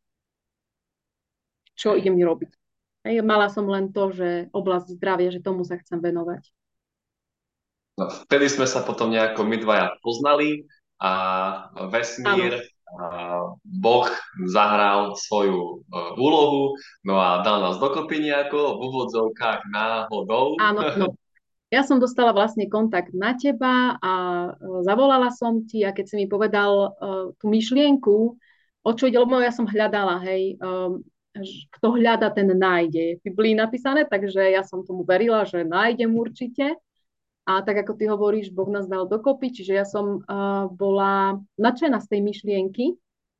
čo 1.74 1.98
idem 1.98 2.14
robiť. 2.14 2.50
Hej, 3.02 3.24
mala 3.26 3.50
som 3.50 3.66
len 3.66 3.90
to, 3.90 4.14
že 4.14 4.52
oblasť 4.54 4.94
zdravia, 4.94 5.34
že 5.34 5.42
tomu 5.42 5.66
sa 5.66 5.80
chcem 5.82 5.98
venovať. 5.98 6.46
No, 7.98 8.06
vtedy 8.28 8.46
sme 8.46 8.70
sa 8.70 8.86
potom 8.86 9.10
nejako 9.10 9.42
my 9.42 9.56
dvaja 9.58 9.98
poznali 9.98 10.68
a 11.00 11.12
vesmír, 11.90 12.60
a 12.90 13.06
Boh 13.62 14.08
zahral 14.50 15.14
svoju 15.14 15.86
uh, 15.86 16.18
úlohu, 16.18 16.74
no 17.06 17.22
a 17.22 17.38
dal 17.46 17.62
nás 17.62 17.78
dokopy 17.78 18.18
nejako 18.18 18.76
v 18.76 18.78
úvodzovkách 18.82 19.70
náhodou. 19.70 20.58
Áno, 20.58 20.80
no, 20.82 21.06
ja 21.70 21.86
som 21.86 22.02
dostala 22.02 22.34
vlastne 22.34 22.66
kontakt 22.66 23.14
na 23.14 23.38
teba 23.38 23.94
a 24.02 24.14
e, 24.50 24.82
zavolala 24.82 25.30
som 25.30 25.62
ti 25.62 25.86
a 25.86 25.94
keď 25.94 26.04
si 26.10 26.14
mi 26.18 26.26
povedal 26.26 26.98
uh, 26.98 27.30
tú 27.38 27.46
myšlienku, 27.46 28.16
o 28.82 28.90
čo 28.90 29.06
ide, 29.06 29.22
lebo 29.22 29.38
ja 29.38 29.54
som 29.54 29.70
hľadala, 29.70 30.18
hej, 30.26 30.58
um, 30.58 30.98
kto 31.78 31.94
hľada, 31.94 32.34
ten 32.34 32.50
nájde. 32.50 33.22
V 33.22 33.30
Biblii 33.30 33.54
napísané, 33.54 34.02
takže 34.02 34.50
ja 34.50 34.66
som 34.66 34.82
tomu 34.82 35.06
verila, 35.06 35.46
že 35.46 35.62
nájdem 35.62 36.10
určite. 36.10 36.74
A 37.46 37.62
tak 37.62 37.86
ako 37.86 37.92
ty 37.94 38.04
hovoríš, 38.10 38.50
Boh 38.50 38.66
nás 38.66 38.90
dal 38.90 39.06
dokopy, 39.06 39.54
čiže 39.54 39.72
ja 39.78 39.86
som 39.86 40.26
uh, 40.26 40.66
bola 40.74 41.38
nadšená 41.54 42.02
z 42.02 42.10
tej 42.10 42.20
myšlienky. 42.26 42.84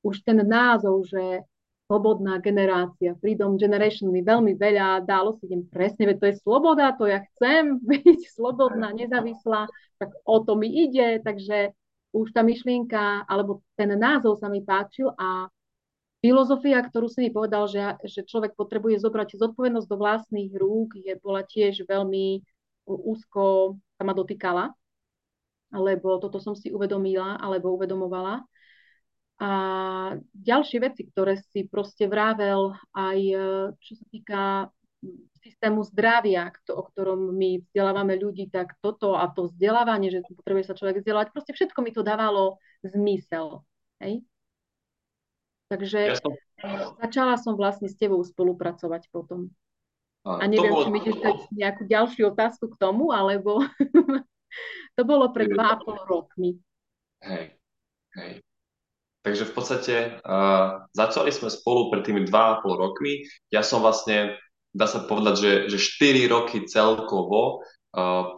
Už 0.06 0.22
ten 0.22 0.38
názov, 0.46 1.02
že 1.10 1.44
slobodná 1.90 2.38
generácia, 2.38 3.18
Freedom 3.18 3.58
Generation 3.58 4.14
mi 4.14 4.22
veľmi 4.22 4.54
veľa 4.54 5.02
dalo, 5.02 5.34
si 5.42 5.50
idem 5.50 5.66
presne, 5.66 6.06
veď 6.06 6.16
to 6.22 6.26
je 6.30 6.36
sloboda, 6.38 6.94
to 6.94 7.10
ja 7.10 7.26
chcem 7.34 7.76
byť 7.90 8.30
slobodná, 8.30 8.94
nezávislá, 8.94 9.66
tak 9.98 10.14
o 10.22 10.38
to 10.38 10.54
mi 10.54 10.70
ide, 10.70 11.18
takže 11.18 11.74
už 12.14 12.30
tá 12.30 12.46
myšlienka, 12.46 13.26
alebo 13.26 13.66
ten 13.74 13.90
názov 13.98 14.38
sa 14.38 14.46
mi 14.46 14.62
páčil 14.62 15.10
a 15.18 15.50
filozofia, 16.22 16.78
ktorú 16.78 17.10
si 17.10 17.26
mi 17.26 17.30
povedal, 17.34 17.66
že, 17.66 17.82
že 18.06 18.22
človek 18.22 18.54
potrebuje 18.54 19.02
zobrať 19.02 19.34
zodpovednosť 19.34 19.88
do 19.90 19.98
vlastných 19.98 20.52
rúk, 20.54 20.94
je, 20.94 21.18
bola 21.18 21.42
tiež 21.42 21.90
veľmi 21.90 22.38
úzko, 22.86 23.74
sa 23.98 24.02
ma 24.06 24.14
dotýkala, 24.14 24.70
lebo 25.74 26.18
toto 26.22 26.38
som 26.38 26.54
si 26.54 26.70
uvedomila, 26.70 27.38
alebo 27.38 27.74
uvedomovala. 27.74 28.46
A 29.40 29.50
ďalšie 30.36 30.78
veci, 30.84 31.08
ktoré 31.08 31.40
si 31.48 31.64
proste 31.64 32.04
vravel 32.04 32.76
aj 32.92 33.18
e, 33.18 33.36
čo 33.80 33.92
sa 33.96 34.04
týka 34.12 34.42
systému 35.40 35.80
zdravia, 35.88 36.52
o 36.68 36.82
ktorom 36.84 37.32
my 37.32 37.64
vzdelávame 37.64 38.20
ľudí, 38.20 38.52
tak 38.52 38.76
toto 38.84 39.16
a 39.16 39.24
to 39.32 39.48
vzdelávanie, 39.48 40.12
že 40.12 40.20
potrebuje 40.28 40.68
sa 40.68 40.76
človek 40.76 41.00
vzdelávať, 41.00 41.32
proste 41.32 41.56
všetko 41.56 41.80
mi 41.80 41.90
to 41.96 42.04
dávalo 42.04 42.60
zmysel. 42.84 43.64
Hej? 44.04 44.20
Takže 45.72 46.00
ja 46.12 46.16
som... 46.20 46.36
začala 47.00 47.40
som 47.40 47.56
vlastne 47.56 47.88
s 47.88 47.96
tebou 47.96 48.20
spolupracovať 48.20 49.08
potom. 49.08 49.48
A, 50.28 50.44
a 50.44 50.44
neviem, 50.44 50.68
bolo... 50.68 50.84
či 50.84 50.90
mi 50.92 51.00
ideš 51.00 51.18
dať 51.24 51.38
nejakú 51.56 51.82
ďalšiu 51.88 52.22
otázku 52.36 52.68
k 52.76 52.76
tomu, 52.76 53.08
alebo 53.08 53.64
to 54.96 55.02
bolo 55.08 55.32
pred 55.32 55.48
dva 55.48 55.72
a 55.72 55.80
pol 55.80 55.96
rokmi. 56.04 56.60
Hej, 57.24 57.56
hej. 58.20 58.44
Takže 59.20 59.44
v 59.44 59.52
podstate 59.52 59.94
uh, 60.24 60.88
začali 60.96 61.28
sme 61.28 61.52
spolu 61.52 61.92
pred 61.92 62.08
tými 62.08 62.24
2,5 62.24 62.64
rokmi. 62.64 63.28
Ja 63.52 63.60
som 63.60 63.84
vlastne, 63.84 64.40
dá 64.72 64.88
sa 64.88 65.04
povedať, 65.04 65.34
že, 65.36 65.52
že 65.76 65.78
4 66.00 66.32
roky 66.32 66.64
celkovo 66.64 67.60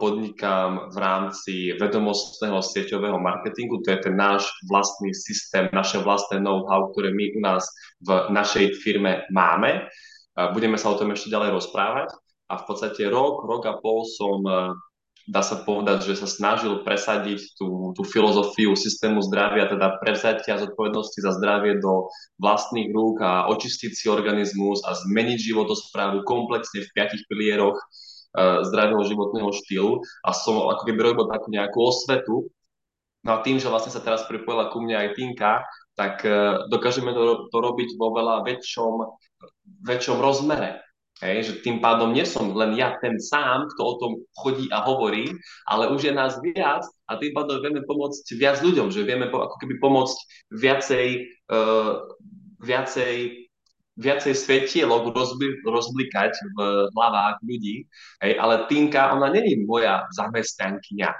podnikám 0.01 0.89
v 0.89 0.97
rámci 0.97 1.53
vedomostného 1.77 2.57
sieťového 2.57 3.21
marketingu. 3.21 3.85
To 3.85 3.93
je 3.93 4.09
ten 4.09 4.17
náš 4.17 4.49
vlastný 4.65 5.13
systém, 5.13 5.69
naše 5.69 6.01
vlastné 6.01 6.41
know-how, 6.41 6.89
ktoré 6.89 7.13
my 7.13 7.37
u 7.37 7.39
nás 7.41 7.61
v 8.01 8.33
našej 8.33 8.81
firme 8.81 9.21
máme. 9.29 9.85
Budeme 10.57 10.81
sa 10.81 10.89
o 10.89 10.97
tom 10.97 11.13
ešte 11.13 11.29
ďalej 11.29 11.53
rozprávať. 11.53 12.09
A 12.49 12.57
v 12.57 12.63
podstate 12.65 13.05
rok, 13.05 13.45
rok 13.45 13.69
a 13.69 13.77
pol 13.77 14.09
som 14.09 14.41
dá 15.23 15.39
sa 15.39 15.63
povedať, 15.63 16.03
že 16.03 16.19
sa 16.19 16.27
snažil 16.27 16.83
presadiť 16.83 17.55
tú, 17.55 17.95
tú 17.95 18.03
filozofiu 18.03 18.75
systému 18.75 19.23
zdravia, 19.23 19.71
teda 19.71 19.95
prevzatia 20.03 20.59
zodpovednosti 20.59 21.19
za 21.23 21.31
zdravie 21.39 21.79
do 21.79 22.11
vlastných 22.43 22.91
rúk 22.91 23.23
a 23.23 23.47
očistiť 23.47 23.91
si 23.95 24.05
organizmus 24.11 24.83
a 24.83 24.91
zmeniť 24.91 25.39
životosprávu 25.39 26.27
komplexne 26.27 26.83
v 26.83 26.91
piatich 26.91 27.23
pilieroch 27.31 27.79
uh, 27.79 28.67
zdravého 28.67 28.99
životného 29.07 29.49
štýlu 29.63 30.03
a 30.27 30.35
som 30.35 30.59
ako 30.59 30.83
keby 30.91 30.99
robil 30.99 31.25
takú 31.31 31.47
nejakú 31.47 31.79
osvetu. 31.79 32.51
No 33.23 33.39
a 33.39 33.43
tým, 33.43 33.55
že 33.55 33.71
vlastne 33.71 33.95
sa 33.95 34.03
teraz 34.03 34.27
pripojila 34.27 34.75
ku 34.75 34.83
mne 34.83 34.99
aj 34.99 35.15
Tinka, 35.15 35.63
tak 35.95 36.27
uh, 36.27 36.67
dokážeme 36.67 37.15
to, 37.15 37.47
to 37.47 37.57
robiť 37.63 37.95
vo 37.95 38.11
veľa 38.11 38.43
väčšom, 38.43 39.07
väčšom 39.87 40.19
rozmere. 40.19 40.83
Hej, 41.21 41.37
že 41.45 41.53
tým 41.61 41.77
pádom 41.77 42.11
nie 42.11 42.25
som 42.25 42.51
len 42.57 42.73
ja 42.73 42.97
ten 42.97 43.21
sám, 43.21 43.69
kto 43.75 43.81
o 43.85 43.93
tom 44.01 44.11
chodí 44.33 44.67
a 44.73 44.81
hovorí, 44.81 45.29
ale 45.69 45.93
už 45.93 46.09
je 46.09 46.13
nás 46.13 46.41
viac 46.41 46.83
a 47.05 47.15
tým 47.21 47.31
pádom 47.31 47.61
vieme 47.61 47.85
pomôcť 47.85 48.33
viac 48.35 48.59
ľuďom, 48.65 48.89
že 48.89 49.05
vieme 49.05 49.29
ako 49.29 49.55
keby 49.61 49.77
pomôcť 49.77 50.17
viacej, 50.51 51.07
uh, 51.53 52.01
viacej 52.59 53.43
viacej 53.93 54.33
svetielok 54.33 55.13
rozbli, 55.13 55.61
rozblikať 55.61 56.33
v 56.57 56.89
hlavách 56.97 57.37
ľudí, 57.45 57.85
hej, 58.25 58.33
ale 58.41 58.65
Tinka, 58.65 59.13
ona 59.13 59.29
není 59.29 59.61
moja 59.69 60.09
zamestnankyňa. 60.17 61.13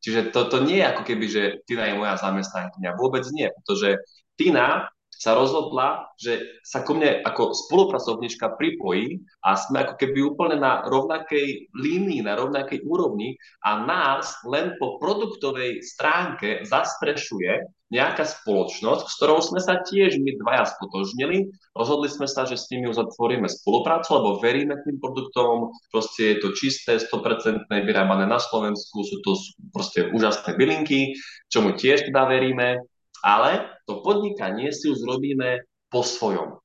Čiže 0.00 0.32
to, 0.32 0.48
to 0.48 0.64
nie 0.64 0.80
je 0.80 0.88
ako 0.88 1.02
keby, 1.04 1.26
že 1.28 1.42
Tina 1.68 1.90
je 1.90 1.98
moja 2.00 2.16
zamestnankyňa. 2.16 2.96
Vôbec 2.96 3.26
nie, 3.36 3.52
pretože 3.52 4.00
Tina 4.38 4.88
sa 5.20 5.36
rozhodla, 5.36 6.08
že 6.16 6.40
sa 6.64 6.80
ku 6.80 6.96
mne 6.96 7.20
ako 7.28 7.52
spolupracovníčka 7.52 8.56
pripojí 8.56 9.20
a 9.44 9.60
sme 9.60 9.84
ako 9.84 9.94
keby 10.00 10.18
úplne 10.24 10.56
na 10.56 10.80
rovnakej 10.88 11.68
línii, 11.76 12.24
na 12.24 12.40
rovnakej 12.40 12.80
úrovni 12.88 13.36
a 13.60 13.84
nás 13.84 14.40
len 14.48 14.80
po 14.80 14.96
produktovej 14.96 15.84
stránke 15.84 16.64
zastrešuje 16.64 17.68
nejaká 17.90 18.22
spoločnosť, 18.22 19.04
s 19.10 19.16
ktorou 19.18 19.42
sme 19.42 19.58
sa 19.58 19.82
tiež 19.82 20.22
my 20.22 20.38
dvaja 20.38 20.62
stotožnili. 20.78 21.50
Rozhodli 21.74 22.06
sme 22.06 22.30
sa, 22.30 22.46
že 22.46 22.54
s 22.54 22.70
nimi 22.70 22.86
uzatvoríme 22.86 23.50
spoluprácu, 23.50 24.14
lebo 24.14 24.38
veríme 24.38 24.78
tým 24.86 25.02
produktom, 25.02 25.74
proste 25.90 26.32
je 26.32 26.36
to 26.38 26.48
čisté, 26.54 27.02
100% 27.02 27.66
vyrábané 27.66 28.30
na 28.30 28.38
Slovensku, 28.38 29.02
sú 29.02 29.18
to 29.26 29.34
proste 29.74 30.06
úžasné 30.14 30.54
bylinky, 30.54 31.18
čomu 31.50 31.74
tiež 31.74 32.06
teda 32.06 32.30
veríme 32.30 32.86
ale 33.20 33.80
to 33.84 34.00
podnikanie 34.00 34.72
si 34.72 34.90
už 34.90 35.04
robíme 35.04 35.64
po 35.92 36.04
svojom. 36.04 36.60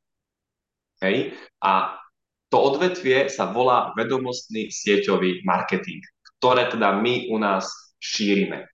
Hej? 1.04 1.36
A 1.60 2.00
to 2.54 2.58
odvetvie 2.62 3.28
sa 3.28 3.52
volá 3.52 3.92
vedomostný 3.98 4.72
sieťový 4.72 5.44
marketing, 5.44 6.00
ktoré 6.40 6.72
teda 6.72 6.96
my 6.96 7.28
u 7.34 7.38
nás 7.42 7.68
šírime. 8.00 8.70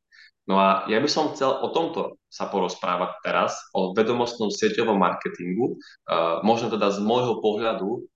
No 0.50 0.60
a 0.60 0.86
ja 0.92 1.00
by 1.00 1.10
som 1.10 1.32
chcel 1.32 1.50
o 1.50 1.72
tomto 1.72 2.20
sa 2.32 2.48
porozprávať 2.48 3.12
teraz, 3.28 3.60
o 3.76 3.92
vedomostnom 3.92 4.48
sieťovom 4.48 4.96
marketingu. 4.96 5.76
Uh, 6.08 6.40
možno 6.48 6.72
teda 6.72 6.92
z 6.96 7.04
môjho 7.04 7.44
pohľadu 7.44 8.08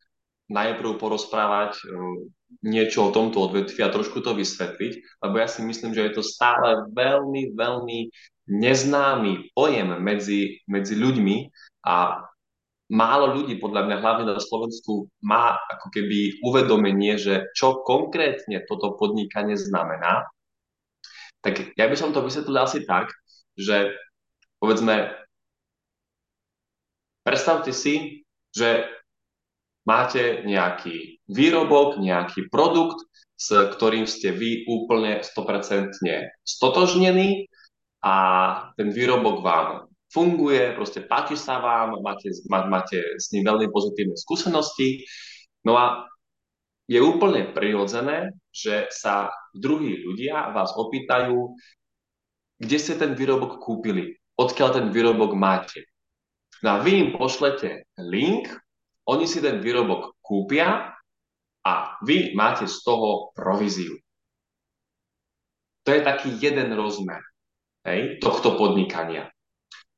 najprv 0.47 0.95
porozprávať 0.95 1.75
uh, 1.83 2.27
niečo 2.63 3.11
o 3.11 3.13
tomto 3.13 3.43
odvetvi 3.51 3.83
a 3.83 3.91
trošku 3.91 4.23
to 4.23 4.31
vysvetliť, 4.31 4.93
lebo 5.21 5.35
ja 5.35 5.47
si 5.51 5.61
myslím, 5.67 5.91
že 5.91 6.07
je 6.07 6.13
to 6.15 6.23
stále 6.23 6.87
veľmi, 6.95 7.53
veľmi 7.53 7.99
neznámy 8.45 9.51
pojem 9.57 9.97
medzi, 10.01 10.61
medzi 10.69 10.93
ľuďmi 10.93 11.37
a 11.85 12.21
málo 12.93 13.33
ľudí, 13.33 13.57
podľa 13.57 13.89
mňa 13.89 13.97
hlavne 14.01 14.25
na 14.29 14.41
Slovensku, 14.41 15.09
má 15.25 15.57
ako 15.73 15.89
keby 15.89 16.41
uvedomenie, 16.45 17.17
že 17.17 17.49
čo 17.57 17.81
konkrétne 17.81 18.61
toto 18.69 18.93
podnikanie 18.93 19.57
znamená. 19.57 20.29
Tak 21.41 21.77
ja 21.77 21.85
by 21.89 21.95
som 21.97 22.13
to 22.13 22.21
vysvetlil 22.21 22.57
asi 22.61 22.85
tak, 22.85 23.09
že 23.57 23.93
povedzme, 24.61 25.13
predstavte 27.25 27.73
si, 27.73 28.25
že 28.53 28.85
máte 29.85 30.45
nejaký 30.45 31.21
výrobok, 31.29 32.01
nejaký 32.01 32.49
produkt, 32.49 33.05
s 33.35 33.51
ktorým 33.51 34.07
ste 34.07 34.31
vy 34.31 34.65
úplne 34.69 35.21
100% 35.21 35.91
stotožnení 36.45 37.49
a 38.05 38.13
ten 38.77 38.93
výrobok 38.93 39.41
vám 39.41 39.89
funguje, 40.13 40.77
proste 40.77 41.01
páči 41.01 41.33
sa 41.33 41.57
vám, 41.57 41.97
máte, 42.05 42.29
má, 42.45 42.69
máte 42.69 43.01
s 43.17 43.33
ním 43.33 43.49
veľmi 43.49 43.73
pozitívne 43.73 44.13
skúsenosti. 44.13 45.01
No 45.65 45.73
a 45.73 46.05
je 46.85 47.01
úplne 47.01 47.49
prirodzené, 47.49 48.29
že 48.53 48.85
sa 48.93 49.33
druhí 49.57 50.05
ľudia 50.05 50.53
vás 50.53 50.77
opýtajú, 50.77 51.57
kde 52.61 52.77
ste 52.77 52.93
ten 52.93 53.17
výrobok 53.17 53.57
kúpili, 53.57 54.13
odkiaľ 54.37 54.69
ten 54.69 54.87
výrobok 54.93 55.33
máte. 55.33 55.89
No 56.61 56.77
a 56.77 56.85
vy 56.85 56.91
im 57.01 57.09
pošlete 57.17 57.89
link, 58.05 58.53
oni 59.09 59.25
si 59.25 59.41
ten 59.41 59.57
výrobok 59.65 60.13
kúpia 60.21 60.93
a 61.65 61.73
vy 62.05 62.37
máte 62.37 62.69
z 62.69 62.77
toho 62.85 63.33
províziu. 63.33 63.97
To 65.85 65.89
je 65.89 66.05
taký 66.05 66.37
jeden 66.37 66.69
rozmer 66.77 67.21
hej, 67.85 68.19
tohto 68.19 68.57
podnikania. 68.57 69.29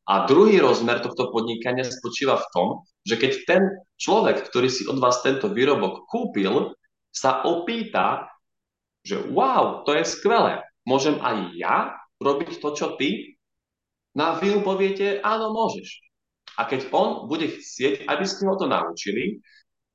A 0.07 0.23
druhý 0.23 0.59
rozmer 0.63 1.03
tohto 1.03 1.31
podnikania 1.35 1.83
spočíva 1.83 2.39
v 2.39 2.49
tom, 2.55 2.67
že 3.03 3.19
keď 3.19 3.31
ten 3.43 3.63
človek, 3.99 4.47
ktorý 4.47 4.67
si 4.71 4.87
od 4.87 5.03
vás 5.03 5.19
tento 5.19 5.51
výrobok 5.51 6.07
kúpil, 6.07 6.71
sa 7.11 7.43
opýta, 7.43 8.27
že 9.03 9.19
wow, 9.31 9.83
to 9.83 9.95
je 9.95 10.03
skvelé, 10.07 10.63
môžem 10.87 11.19
aj 11.19 11.35
ja 11.55 11.75
robiť 12.23 12.59
to, 12.59 12.69
čo 12.75 12.87
ty? 12.95 13.35
No 14.15 14.31
a 14.31 14.39
vy 14.39 14.59
poviete, 14.63 15.19
áno, 15.23 15.51
môžeš. 15.51 16.03
A 16.55 16.65
keď 16.65 16.89
on 16.95 17.29
bude 17.29 17.47
chcieť, 17.47 18.07
aby 18.07 18.25
ste 18.25 18.47
ho 18.47 18.55
to 18.55 18.65
naučili, 18.65 19.43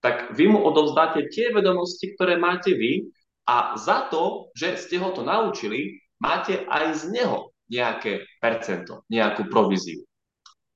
tak 0.05 0.35
vy 0.35 0.51
mu 0.51 0.61
odovzdáte 0.63 1.31
tie 1.31 1.51
vedomosti, 1.55 2.15
ktoré 2.15 2.37
máte 2.37 2.75
vy 2.75 3.07
a 3.49 3.75
za 3.79 4.13
to, 4.13 4.53
že 4.55 4.79
ste 4.79 4.97
ho 4.99 5.11
to 5.15 5.27
naučili, 5.27 5.99
máte 6.23 6.63
aj 6.71 7.03
z 7.03 7.03
neho 7.17 7.52
nejaké 7.73 8.29
percento, 8.37 9.09
nejakú 9.09 9.49
províziu. 9.49 10.05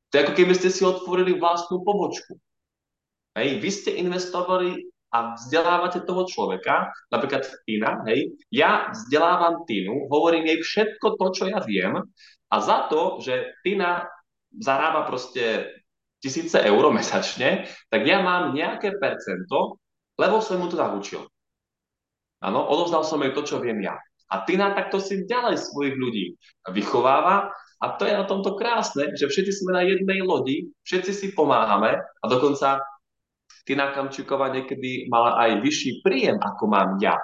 To 0.09 0.13
je 0.17 0.25
ako 0.25 0.33
keby 0.33 0.55
ste 0.57 0.73
si 0.73 0.81
otvorili 0.81 1.37
vlastnú 1.37 1.85
pobočku. 1.85 2.41
Hej, 3.37 3.61
vy 3.61 3.71
ste 3.71 4.01
investovali 4.01 4.89
a 5.13 5.37
vzdelávate 5.37 6.09
toho 6.09 6.25
človeka, 6.25 6.89
napríklad 7.13 7.45
Tina, 7.69 8.01
hej, 8.09 8.33
ja 8.49 8.91
vzdelávam 8.91 9.69
Tinu, 9.69 10.09
hovorím 10.09 10.49
jej 10.49 10.59
všetko 10.65 11.21
to, 11.21 11.27
čo 11.37 11.45
ja 11.53 11.61
viem 11.61 12.01
a 12.49 12.57
za 12.65 12.89
to, 12.89 13.21
že 13.21 13.55
Tina 13.61 14.09
zarába 14.57 15.05
proste 15.05 15.77
tisíce 16.21 16.59
eur 16.59 16.89
mesačne, 16.91 17.69
tak 17.93 18.09
ja 18.09 18.25
mám 18.25 18.57
nejaké 18.57 18.97
percento, 18.97 19.79
lebo 20.17 20.41
som 20.41 20.59
mu 20.59 20.67
to 20.67 20.81
naučil. 20.81 21.29
Áno, 22.41 22.65
odovzdal 22.67 23.05
som 23.05 23.21
jej 23.21 23.33
to, 23.37 23.45
čo 23.45 23.61
viem 23.61 23.85
ja. 23.85 23.97
A 24.27 24.43
Tina 24.43 24.75
takto 24.75 24.99
si 24.99 25.23
ďalej 25.23 25.63
svojich 25.63 25.95
ľudí 25.95 26.25
vychováva 26.75 27.51
a 27.79 27.87
to 27.95 28.09
je 28.09 28.15
na 28.17 28.25
tomto 28.25 28.57
krásne, 28.59 29.15
že 29.15 29.29
všetci 29.29 29.53
sme 29.53 29.77
na 29.77 29.83
jednej 29.87 30.25
lodi, 30.25 30.73
všetci 30.83 31.13
si 31.13 31.27
pomáhame 31.37 32.01
a 32.01 32.25
dokonca 32.27 32.83
Tina 33.67 33.95
Kamčuková 33.95 34.51
niekedy 34.55 35.11
mala 35.11 35.39
aj 35.43 35.63
vyšší 35.63 36.03
príjem, 36.03 36.39
ako 36.39 36.65
mám 36.71 36.99
ja. 37.03 37.19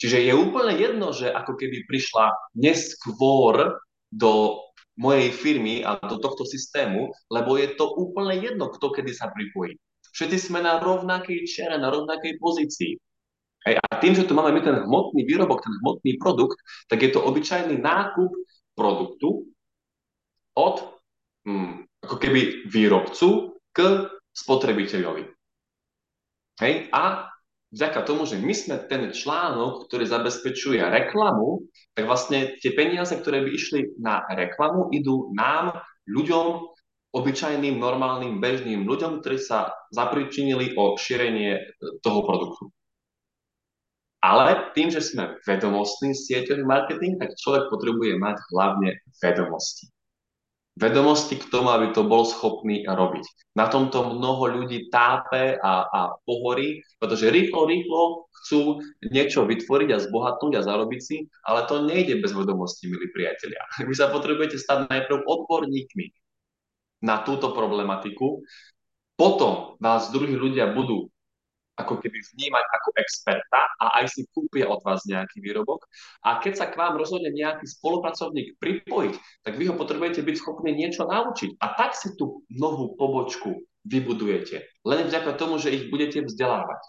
Čiže 0.00 0.24
je 0.24 0.32
úplne 0.32 0.72
jedno, 0.80 1.12
že 1.12 1.28
ako 1.28 1.60
keby 1.60 1.84
prišla 1.84 2.32
neskôr 2.56 3.76
do 4.08 4.64
mojej 4.96 5.28
firmy 5.32 5.84
a 5.84 6.00
do 6.00 6.16
tohto 6.16 6.48
systému, 6.48 7.12
lebo 7.28 7.60
je 7.60 7.76
to 7.76 7.88
úplne 7.88 8.40
jedno, 8.40 8.72
kto 8.72 8.96
kedy 8.96 9.12
sa 9.12 9.28
pripojí. 9.28 9.76
Všetci 10.16 10.50
sme 10.50 10.64
na 10.64 10.80
rovnakej 10.80 11.44
čere, 11.46 11.76
na 11.76 11.92
rovnakej 11.92 12.40
pozícii. 12.40 12.96
Hej, 13.60 13.76
a 13.76 13.86
tým, 14.00 14.16
že 14.16 14.24
tu 14.24 14.32
máme 14.32 14.56
my 14.56 14.60
ten 14.64 14.76
hmotný 14.88 15.28
výrobok, 15.28 15.60
ten 15.60 15.74
hmotný 15.84 16.16
produkt, 16.16 16.56
tak 16.88 17.04
je 17.04 17.12
to 17.12 17.20
obyčajný 17.20 17.76
nákup 17.76 18.32
produktu 18.72 19.52
od 20.56 20.76
hm, 21.44 21.84
ako 22.00 22.16
keby 22.16 22.64
výrobcu 22.72 23.60
k 23.76 24.08
spotrebiteľovi. 24.32 25.28
Hej, 26.60 26.88
a 26.92 27.28
vďaka 27.72 28.00
tomu, 28.04 28.24
že 28.24 28.40
my 28.40 28.54
sme 28.56 28.76
ten 28.88 29.12
článok, 29.12 29.88
ktorý 29.88 30.04
zabezpečuje 30.08 30.80
reklamu, 30.80 31.64
tak 31.92 32.08
vlastne 32.08 32.56
tie 32.64 32.72
peniaze, 32.72 33.12
ktoré 33.12 33.44
by 33.44 33.50
išli 33.52 33.80
na 34.00 34.24
reklamu, 34.28 34.88
idú 34.92 35.32
nám, 35.36 35.84
ľuďom, 36.08 36.46
obyčajným, 37.10 37.76
normálnym, 37.76 38.38
bežným 38.38 38.86
ľuďom, 38.86 39.20
ktorí 39.20 39.38
sa 39.42 39.74
zapričinili 39.90 40.78
o 40.78 40.94
šírenie 40.94 41.58
toho 42.00 42.22
produktu. 42.22 42.70
Ale 44.20 44.72
tým, 44.76 44.92
že 44.92 45.00
sme 45.00 45.40
vedomostný 45.48 46.12
sieťový 46.12 46.64
marketing, 46.64 47.16
tak 47.16 47.36
človek 47.40 47.72
potrebuje 47.72 48.20
mať 48.20 48.36
hlavne 48.52 49.00
vedomosti 49.24 49.88
vedomosti 50.80 51.36
k 51.36 51.48
tomu, 51.52 51.68
aby 51.68 51.92
to 51.92 52.08
bol 52.08 52.24
schopný 52.24 52.88
robiť. 52.88 53.52
Na 53.52 53.68
tomto 53.68 54.16
mnoho 54.16 54.48
ľudí 54.48 54.88
tápe 54.88 55.60
a, 55.60 55.84
a 55.84 56.00
pohorí, 56.24 56.80
pretože 56.96 57.28
rýchlo, 57.28 57.68
rýchlo 57.68 58.30
chcú 58.40 58.80
niečo 59.04 59.44
vytvoriť 59.44 59.88
a 59.92 60.02
zbohatnúť 60.08 60.52
a 60.56 60.64
zarobiť 60.64 61.00
si, 61.04 61.28
ale 61.44 61.68
to 61.68 61.84
nejde 61.84 62.24
bez 62.24 62.32
vedomosti, 62.32 62.88
milí 62.88 63.12
priatelia. 63.12 63.60
Vy 63.88 63.92
sa 63.92 64.08
potrebujete 64.08 64.56
stať 64.56 64.88
najprv 64.88 65.28
odborníkmi 65.28 66.06
na 67.04 67.20
túto 67.20 67.52
problematiku, 67.52 68.40
potom 69.20 69.76
vás 69.76 70.08
druhí 70.08 70.32
ľudia 70.32 70.72
budú 70.72 71.12
ako 71.80 71.98
keby 71.98 72.18
vnímať 72.20 72.64
ako 72.76 72.90
experta 73.00 73.60
a 73.80 74.00
aj 74.02 74.12
si 74.12 74.28
kúpia 74.30 74.68
od 74.68 74.84
vás 74.84 75.02
nejaký 75.08 75.40
výrobok. 75.40 75.88
A 76.22 76.38
keď 76.38 76.52
sa 76.60 76.66
k 76.68 76.76
vám 76.76 77.00
rozhodne 77.00 77.32
nejaký 77.32 77.64
spolupracovník 77.64 78.60
pripojiť, 78.60 79.14
tak 79.48 79.56
vy 79.56 79.64
ho 79.72 79.74
potrebujete 79.74 80.20
byť 80.20 80.36
schopní 80.36 80.76
niečo 80.76 81.08
naučiť. 81.08 81.56
A 81.58 81.66
tak 81.74 81.96
si 81.96 82.12
tú 82.20 82.44
novú 82.52 82.94
pobočku 82.94 83.64
vybudujete. 83.88 84.60
Len 84.84 85.08
vďaka 85.08 85.40
tomu, 85.40 85.56
že 85.56 85.72
ich 85.72 85.88
budete 85.88 86.20
vzdelávať. 86.28 86.82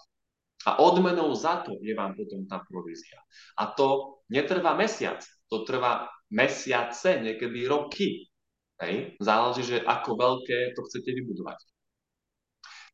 A 0.62 0.78
odmenou 0.78 1.34
za 1.34 1.64
to 1.66 1.74
je 1.82 1.90
vám 1.96 2.14
potom 2.14 2.46
tá 2.46 2.62
provízia. 2.62 3.18
A 3.58 3.66
to 3.74 4.20
netrvá 4.30 4.78
mesiac, 4.78 5.18
to 5.50 5.66
trvá 5.66 6.06
mesiace, 6.30 7.18
niekedy 7.18 7.66
roky. 7.66 8.30
Hej? 8.78 9.18
Záleží, 9.18 9.62
že 9.66 9.78
ako 9.82 10.14
veľké 10.14 10.74
to 10.78 10.80
chcete 10.86 11.10
vybudovať. 11.10 11.71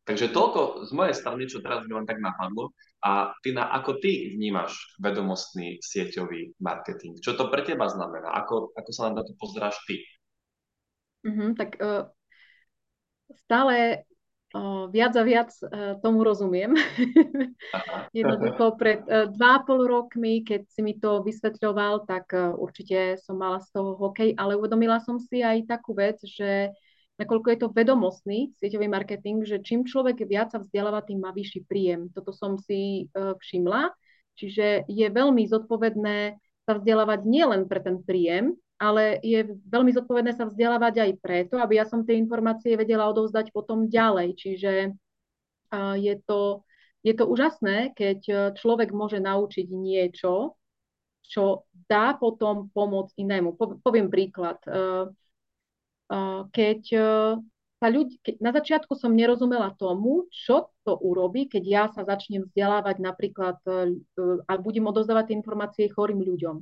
Takže 0.09 0.33
toľko 0.33 0.89
z 0.89 0.91
mojej 0.97 1.13
strany, 1.13 1.45
čo 1.45 1.61
teraz 1.61 1.85
mi 1.85 1.93
len 1.93 2.09
tak 2.09 2.17
napadlo. 2.17 2.73
A 3.05 3.37
Tina, 3.45 3.69
ako 3.77 4.01
ty 4.01 4.33
vnímaš 4.33 4.97
vedomostný 4.97 5.85
sieťový 5.85 6.57
marketing? 6.65 7.21
Čo 7.21 7.37
to 7.37 7.53
pre 7.53 7.61
teba 7.61 7.93
znamená? 7.93 8.33
Ako, 8.41 8.73
ako 8.73 8.91
sa 8.97 9.13
na 9.13 9.21
to 9.21 9.37
pozráš 9.37 9.77
ty? 9.85 10.01
Mm-hmm, 11.29 11.51
tak 11.61 11.77
uh, 11.77 12.09
stále 13.45 14.09
uh, 14.57 14.89
viac 14.89 15.13
a 15.13 15.23
viac 15.29 15.53
uh, 15.61 16.01
tomu 16.01 16.25
rozumiem. 16.25 16.73
Jednoducho 18.17 18.81
pred 18.81 19.05
uh, 19.05 19.29
dva 19.29 19.61
a 19.61 19.63
pol 19.63 19.85
rokmi, 19.85 20.41
keď 20.41 20.73
si 20.73 20.81
mi 20.81 20.97
to 20.97 21.21
vysvetľoval, 21.21 22.09
tak 22.09 22.33
uh, 22.33 22.57
určite 22.57 23.21
som 23.21 23.37
mala 23.37 23.61
z 23.61 23.77
toho 23.77 23.93
hokej, 24.01 24.33
ale 24.41 24.57
uvedomila 24.57 25.05
som 25.05 25.21
si 25.21 25.45
aj 25.45 25.69
takú 25.69 25.93
vec, 25.93 26.17
že 26.25 26.73
nakoľko 27.19 27.49
je 27.51 27.59
to 27.59 27.69
vedomostný 27.75 28.55
sieťový 28.63 28.87
marketing, 28.87 29.43
že 29.43 29.59
čím 29.61 29.83
človek 29.83 30.23
viac 30.23 30.55
sa 30.55 30.63
vzdeláva, 30.63 31.03
tým 31.03 31.19
má 31.27 31.35
vyšší 31.35 31.67
príjem. 31.67 32.09
Toto 32.15 32.31
som 32.31 32.57
si 32.57 33.11
uh, 33.13 33.35
všimla. 33.37 33.91
Čiže 34.39 34.87
je 34.87 35.07
veľmi 35.11 35.43
zodpovedné 35.51 36.39
sa 36.63 36.73
vzdelávať 36.79 37.27
nielen 37.27 37.67
pre 37.67 37.83
ten 37.83 37.99
príjem, 37.99 38.55
ale 38.79 39.19
je 39.27 39.43
veľmi 39.67 39.91
zodpovedné 39.91 40.39
sa 40.39 40.47
vzdelávať 40.47 40.95
aj 41.03 41.13
preto, 41.19 41.59
aby 41.59 41.83
ja 41.83 41.87
som 41.91 42.07
tie 42.07 42.15
informácie 42.15 42.79
vedela 42.79 43.11
odovzdať 43.11 43.51
potom 43.51 43.91
ďalej. 43.91 44.39
Čiže 44.39 44.73
uh, 45.75 45.99
je, 45.99 46.15
to, 46.23 46.63
je 47.03 47.19
to 47.19 47.25
úžasné, 47.27 47.99
keď 47.99 48.55
človek 48.55 48.95
môže 48.95 49.19
naučiť 49.19 49.67
niečo, 49.67 50.55
čo 51.29 51.69
dá 51.91 52.15
potom 52.15 52.73
pomôcť 52.73 53.13
inému. 53.21 53.59
Po, 53.59 53.77
poviem 53.83 54.09
príklad. 54.09 54.63
Uh, 56.09 56.49
keď 56.57 56.81
sa 57.79 57.89
ľudí, 57.95 58.19
keď 58.25 58.35
na 58.43 58.51
začiatku 58.51 58.99
som 58.99 59.15
nerozumela 59.15 59.71
tomu, 59.79 60.27
čo 60.35 60.75
to 60.83 60.99
urobí, 60.99 61.47
keď 61.47 61.63
ja 61.63 61.85
sa 61.95 62.03
začnem 62.03 62.51
vzdelávať 62.51 62.99
napríklad 62.99 63.63
e, 63.71 64.03
a 64.51 64.53
budem 64.59 64.83
odozdávať 64.91 65.31
tie 65.31 65.39
informácie 65.39 65.87
chorým 65.87 66.19
ľuďom. 66.19 66.59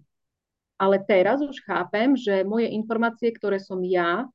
Ale 0.76 1.00
teraz 1.08 1.40
už 1.40 1.64
chápem, 1.64 2.20
že 2.20 2.44
moje 2.44 2.68
informácie, 2.68 3.32
ktoré 3.32 3.56
som 3.56 3.80
ja 3.80 4.28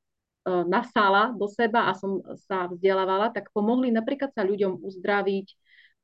nasala 0.44 1.30
do 1.38 1.46
seba 1.46 1.86
a 1.86 1.94
som 1.94 2.18
sa 2.50 2.66
vzdelávala, 2.66 3.30
tak 3.30 3.54
pomohli 3.54 3.94
napríklad 3.94 4.34
sa 4.34 4.42
ľuďom 4.42 4.82
uzdraviť 4.82 5.46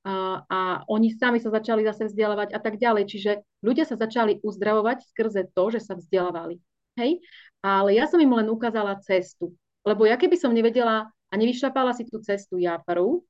a, 0.06 0.46
a 0.46 0.60
oni 0.86 1.10
sami 1.18 1.42
sa 1.42 1.50
začali 1.50 1.82
zase 1.82 2.06
vzdelávať 2.06 2.54
a 2.54 2.60
tak 2.62 2.78
ďalej. 2.78 3.04
Čiže 3.10 3.32
ľudia 3.66 3.82
sa 3.82 3.98
začali 3.98 4.38
uzdravovať 4.46 5.10
skrze 5.10 5.50
to, 5.50 5.64
že 5.74 5.82
sa 5.82 5.98
vzdelávali. 5.98 6.62
Hej? 6.98 7.22
ale 7.62 7.98
ja 7.98 8.06
som 8.06 8.22
im 8.22 8.30
len 8.30 8.48
ukázala 8.50 9.02
cestu. 9.02 9.54
Lebo 9.82 10.06
ja 10.06 10.14
keby 10.14 10.36
som 10.38 10.54
nevedela 10.54 11.10
a 11.28 11.34
nevyšľapala 11.34 11.94
si 11.94 12.06
tú 12.06 12.22
cestu 12.22 12.60
ja 12.60 12.78
prvú, 12.78 13.24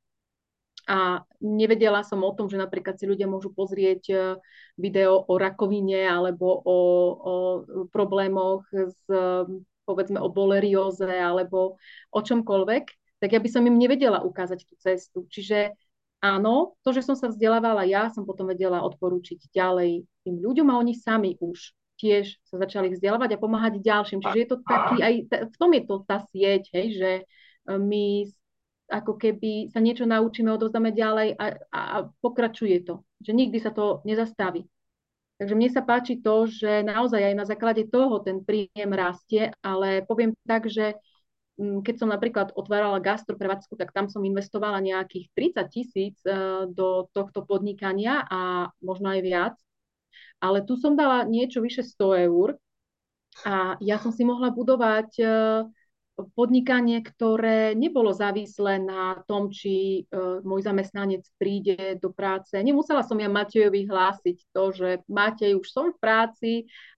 a 0.88 1.20
nevedela 1.44 2.00
som 2.00 2.24
o 2.24 2.33
tom, 2.33 2.48
že 2.48 2.57
napríklad 2.57 2.96
si 2.96 3.04
ľudia 3.04 3.28
môžu 3.28 3.52
pozrieť 3.52 4.02
e, 4.09 4.16
video 4.81 5.20
o 5.20 5.37
rakovine 5.37 6.09
alebo 6.09 6.48
o, 6.48 6.78
o 7.12 7.35
problémoch 7.92 8.64
s, 8.72 8.96
povedzme, 9.85 10.16
o 10.16 10.33
bolerióze 10.33 11.04
alebo 11.04 11.76
o 12.09 12.20
čomkoľvek, 12.24 12.85
tak 13.20 13.37
ja 13.37 13.40
by 13.42 13.48
som 13.52 13.68
im 13.68 13.76
nevedela 13.76 14.24
ukázať 14.24 14.64
tú 14.64 14.81
cestu. 14.81 15.28
Čiže 15.28 15.76
áno, 16.24 16.81
to, 16.81 16.96
že 16.96 17.04
som 17.04 17.20
sa 17.20 17.28
vzdelávala 17.28 17.85
ja, 17.85 18.09
som 18.09 18.24
potom 18.24 18.48
vedela 18.48 18.81
odporúčiť 18.81 19.52
ďalej 19.52 20.09
tým 20.24 20.37
ľuďom 20.40 20.72
a 20.72 20.81
oni 20.81 20.96
sami 20.96 21.37
už 21.37 21.76
tiež 21.98 22.38
sa 22.46 22.56
začali 22.62 22.94
vzdelávať 22.94 23.34
a 23.34 23.42
pomáhať 23.42 23.82
ďalším. 23.82 24.22
Čiže 24.22 24.38
je 24.38 24.48
to 24.48 24.58
taký, 24.62 24.96
aj 25.02 25.14
v 25.50 25.56
tom 25.58 25.70
je 25.74 25.82
to 25.82 25.94
tá 26.06 26.18
sieť, 26.30 26.62
hej, 26.72 26.87
že 26.94 27.11
e, 27.20 27.22
my 27.74 28.30
ako 28.88 29.20
keby 29.20 29.68
sa 29.68 29.84
niečo 29.84 30.08
naučíme, 30.08 30.48
odozdáme 30.48 30.96
ďalej 30.96 31.37
a, 31.37 31.44
a, 31.68 31.80
pokračuje 32.24 32.88
to. 32.88 33.04
Že 33.20 33.32
nikdy 33.37 33.58
sa 33.61 33.74
to 33.74 34.00
nezastaví. 34.08 34.64
Takže 35.38 35.54
mne 35.54 35.70
sa 35.70 35.84
páči 35.84 36.18
to, 36.18 36.48
že 36.48 36.82
naozaj 36.82 37.20
aj 37.20 37.34
na 37.37 37.46
základe 37.46 37.87
toho 37.87 38.18
ten 38.24 38.42
príjem 38.42 38.90
rastie, 38.90 39.54
ale 39.62 40.02
poviem 40.02 40.34
tak, 40.48 40.66
že 40.66 40.98
keď 41.58 41.94
som 41.98 42.08
napríklad 42.11 42.54
otvárala 42.54 43.02
gastroprevádzku, 43.02 43.74
tak 43.74 43.90
tam 43.90 44.06
som 44.06 44.22
investovala 44.22 44.78
nejakých 44.78 45.26
30 45.34 45.74
tisíc 45.74 46.16
e, 46.22 46.30
do 46.70 47.11
tohto 47.11 47.42
podnikania 47.42 48.22
a 48.30 48.70
možno 48.78 49.11
aj 49.11 49.20
viac 49.26 49.54
ale 50.38 50.62
tu 50.62 50.79
som 50.79 50.94
dala 50.94 51.27
niečo 51.27 51.62
vyše 51.62 51.83
100 51.83 52.27
eur 52.31 52.48
a 53.46 53.79
ja 53.79 54.03
som 54.03 54.11
si 54.11 54.27
mohla 54.27 54.51
budovať 54.51 55.11
e, 55.18 55.24
podnikanie, 56.35 56.98
ktoré 57.03 57.79
nebolo 57.79 58.11
závislé 58.11 58.83
na 58.83 59.22
tom, 59.31 59.55
či 59.55 60.03
uh, 60.11 60.42
môj 60.42 60.66
zamestnanec 60.66 61.22
príde 61.38 61.94
do 62.03 62.11
práce. 62.11 62.59
Nemusela 62.59 63.07
som 63.07 63.14
ja 63.22 63.31
Matejovi 63.31 63.87
hlásiť 63.87 64.51
to, 64.51 64.74
že 64.74 64.88
Matej, 65.07 65.55
už 65.55 65.68
som 65.70 65.94
v 65.94 66.01
práci, 66.03 66.51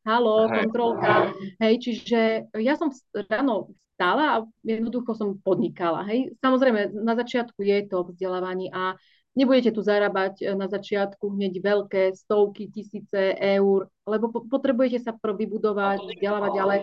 halo, 0.09 0.48
kontrolka. 0.48 1.37
Hej, 1.61 1.74
čiže 1.85 2.20
ja 2.57 2.74
som 2.81 2.88
ráno 3.29 3.76
stala 4.00 4.24
a 4.33 4.37
jednoducho 4.64 5.12
som 5.12 5.37
podnikala. 5.44 6.09
Hej. 6.09 6.33
Samozrejme, 6.40 6.96
na 6.96 7.12
začiatku 7.12 7.61
je 7.61 7.85
to 7.85 8.09
vzdelávanie 8.09 8.72
a 8.72 8.96
Nebudete 9.38 9.71
tu 9.71 9.81
zarábať 9.87 10.43
e, 10.43 10.45
na 10.59 10.66
začiatku 10.66 11.38
hneď 11.38 11.62
veľké 11.62 12.03
stovky, 12.19 12.66
tisíce 12.66 13.38
eur, 13.38 13.87
lebo 14.03 14.27
potrebujete 14.31 15.07
sa 15.07 15.14
vybudovať, 15.14 16.19
vzdelávať, 16.19 16.55
ale 16.59 16.75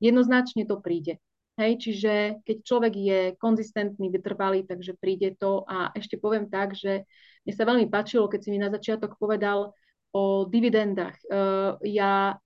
jednoznačne 0.00 0.64
to 0.64 0.80
príde. 0.80 1.20
Hej, 1.60 1.76
čiže 1.76 2.40
keď 2.48 2.56
človek 2.64 2.94
je 2.96 3.20
konzistentný, 3.36 4.08
vytrvalý, 4.08 4.64
takže 4.64 4.96
príde 4.96 5.36
to. 5.36 5.68
A 5.68 5.92
ešte 5.92 6.16
poviem 6.16 6.48
tak, 6.48 6.72
že 6.72 7.04
mne 7.44 7.52
sa 7.52 7.68
veľmi 7.68 7.86
páčilo, 7.92 8.32
keď 8.32 8.40
si 8.40 8.48
mi 8.48 8.56
na 8.56 8.72
začiatok 8.72 9.20
povedal 9.20 9.76
o 10.16 10.48
dividendách. 10.48 11.20
Uh, 11.28 11.76
ja, 11.84 12.40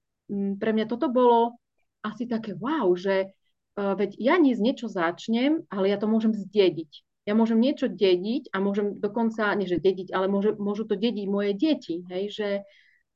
pre 0.59 0.71
mňa 0.75 0.91
toto 0.91 1.15
bolo 1.15 1.63
asi 2.03 2.27
také 2.27 2.59
wow, 2.59 2.91
že 2.99 3.31
uh, 3.79 3.95
veď 3.95 4.19
ja 4.19 4.35
z 4.35 4.59
niečo 4.59 4.91
začnem, 4.91 5.63
ale 5.71 5.95
ja 5.95 5.97
to 6.03 6.11
môžem 6.11 6.35
zdediť 6.35 7.07
ja 7.25 7.33
môžem 7.33 7.57
niečo 7.57 7.89
dediť 7.89 8.53
a 8.53 8.61
môžem 8.61 9.01
dokonca, 9.01 9.57
nie 9.57 9.65
že 9.65 9.81
dediť, 9.81 10.13
ale 10.13 10.29
môže, 10.29 10.57
môžu 10.61 10.85
to 10.85 10.95
dediť 10.97 11.25
moje 11.25 11.57
deti, 11.57 12.05
hej, 12.13 12.25
že 12.29 12.49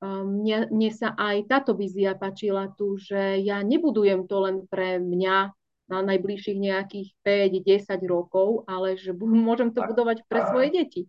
um, 0.01 0.41
mne, 0.41 0.73
mne 0.73 0.91
sa 0.93 1.13
aj 1.13 1.45
táto 1.45 1.77
vízia 1.77 2.17
páčila 2.17 2.73
tu, 2.73 2.97
že 2.97 3.45
ja 3.45 3.61
nebudujem 3.61 4.25
to 4.25 4.37
len 4.41 4.57
pre 4.65 4.97
mňa 4.97 5.53
na 5.89 5.99
najbližších 6.05 6.59
nejakých 6.61 7.09
5-10 7.25 8.01
rokov, 8.09 8.65
ale 8.65 8.97
že 8.97 9.13
môžem 9.49 9.77
to 9.77 9.85
budovať 9.85 10.25
pre 10.25 10.41
svoje 10.49 10.69
deti. 10.73 11.03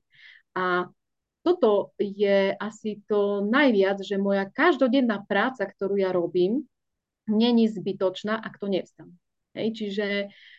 A 0.60 0.92
toto 1.40 1.96
je 1.96 2.52
asi 2.52 3.00
to 3.08 3.48
najviac, 3.48 4.04
že 4.04 4.20
moja 4.20 4.44
každodenná 4.52 5.24
práca, 5.24 5.64
ktorú 5.64 5.96
ja 5.96 6.12
robím, 6.12 6.68
není 7.32 7.72
zbytočná, 7.72 8.36
ak 8.36 8.60
to 8.60 8.68
nevstam. 8.68 9.16
Hej, 9.56 9.68
čiže 9.80 10.06
Uh, 10.28 10.59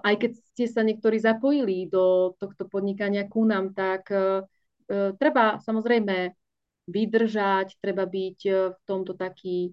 aj 0.00 0.14
keď 0.16 0.30
ste 0.32 0.64
sa 0.64 0.80
niektorí 0.80 1.20
zapojili 1.20 1.86
do 1.92 2.32
tohto 2.40 2.64
podnikania 2.66 3.28
ku 3.28 3.44
nám, 3.44 3.76
tak 3.76 4.08
uh, 4.08 4.44
treba 5.20 5.60
samozrejme 5.60 6.32
vydržať, 6.88 7.78
treba 7.78 8.08
byť 8.08 8.38
v 8.74 8.80
tomto 8.82 9.14
taký 9.14 9.70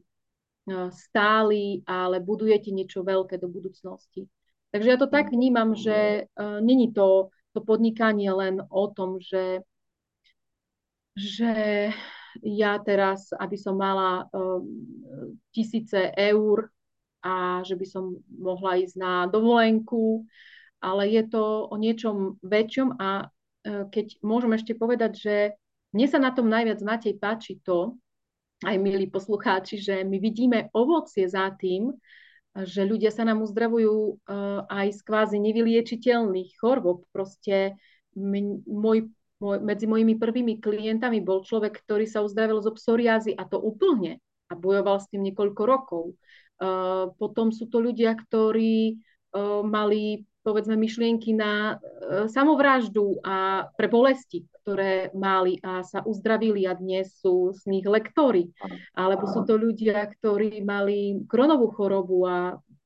stály, 0.94 1.82
ale 1.90 2.22
budujete 2.22 2.70
niečo 2.70 3.02
veľké 3.02 3.42
do 3.42 3.50
budúcnosti. 3.50 4.30
Takže 4.70 4.90
ja 4.94 4.98
to 5.02 5.10
tak 5.10 5.34
vnímam, 5.34 5.74
že 5.74 6.30
není 6.62 6.94
to, 6.94 7.34
to 7.58 7.66
podnikanie 7.66 8.30
len 8.30 8.62
o 8.70 8.86
tom, 8.94 9.18
že 9.18 9.66
že 11.20 11.90
ja 12.46 12.80
teraz, 12.80 13.34
aby 13.36 13.58
som 13.60 13.76
mala 13.76 14.30
tisíce 15.52 16.14
eur 16.16 16.72
a 17.24 17.66
že 17.68 17.76
by 17.76 17.86
som 17.86 18.20
mohla 18.28 18.80
ísť 18.80 18.96
na 18.96 19.14
dovolenku, 19.28 20.24
ale 20.80 21.12
je 21.12 21.24
to 21.28 21.68
o 21.68 21.76
niečom 21.76 22.40
väčšom 22.40 22.96
a 23.00 23.28
uh, 23.28 23.84
keď 23.92 24.20
môžem 24.24 24.56
ešte 24.56 24.74
povedať, 24.76 25.12
že 25.20 25.36
mne 25.92 26.08
sa 26.08 26.20
na 26.22 26.32
tom 26.32 26.48
najviac, 26.48 26.80
Matej, 26.86 27.18
páči 27.18 27.58
to, 27.66 27.98
aj 28.64 28.76
milí 28.76 29.08
poslucháči, 29.08 29.80
že 29.80 29.96
my 30.04 30.20
vidíme 30.20 30.68
ovocie 30.76 31.26
za 31.26 31.48
tým, 31.56 31.96
že 32.54 32.84
ľudia 32.84 33.14
sa 33.14 33.24
nám 33.24 33.40
uzdravujú 33.46 33.96
uh, 33.96 34.68
aj 34.68 35.00
z 35.00 35.02
kvázi 35.06 35.38
nevyliečiteľných 35.40 36.60
chorôb. 36.60 37.08
Proste 37.14 37.80
môj, 38.18 39.08
môj, 39.40 39.58
medzi 39.64 39.86
mojimi 39.88 40.20
prvými 40.20 40.60
klientami 40.60 41.24
bol 41.24 41.46
človek, 41.46 41.80
ktorý 41.86 42.10
sa 42.10 42.20
uzdravil 42.26 42.60
zo 42.60 42.76
psoriázy 42.76 43.32
a 43.38 43.48
to 43.48 43.62
úplne 43.62 44.20
a 44.50 44.54
bojoval 44.58 44.98
s 44.98 45.08
tým 45.14 45.24
niekoľko 45.30 45.62
rokov. 45.64 46.04
Uh, 46.60 47.16
potom 47.16 47.56
sú 47.56 47.72
to 47.72 47.80
ľudia, 47.80 48.20
ktorí 48.20 49.00
uh, 49.32 49.64
mali 49.64 50.28
povedzme 50.44 50.76
myšlienky 50.76 51.32
na 51.32 51.80
uh, 51.80 52.28
samovraždu 52.28 53.24
a 53.24 53.68
pre 53.80 53.88
bolesti, 53.88 54.44
ktoré 54.60 55.08
mali 55.16 55.56
a 55.64 55.88
sa 55.88 56.04
uzdravili 56.04 56.68
a 56.68 56.76
dnes 56.76 57.16
sú 57.24 57.56
z 57.56 57.64
nich 57.72 57.88
lektory. 57.88 58.52
Alebo 58.92 59.24
sú 59.32 59.48
to 59.48 59.56
ľudia, 59.56 60.12
ktorí 60.20 60.60
mali 60.62 61.24
kronovú 61.32 61.72
chorobu 61.72 62.28
a 62.28 62.38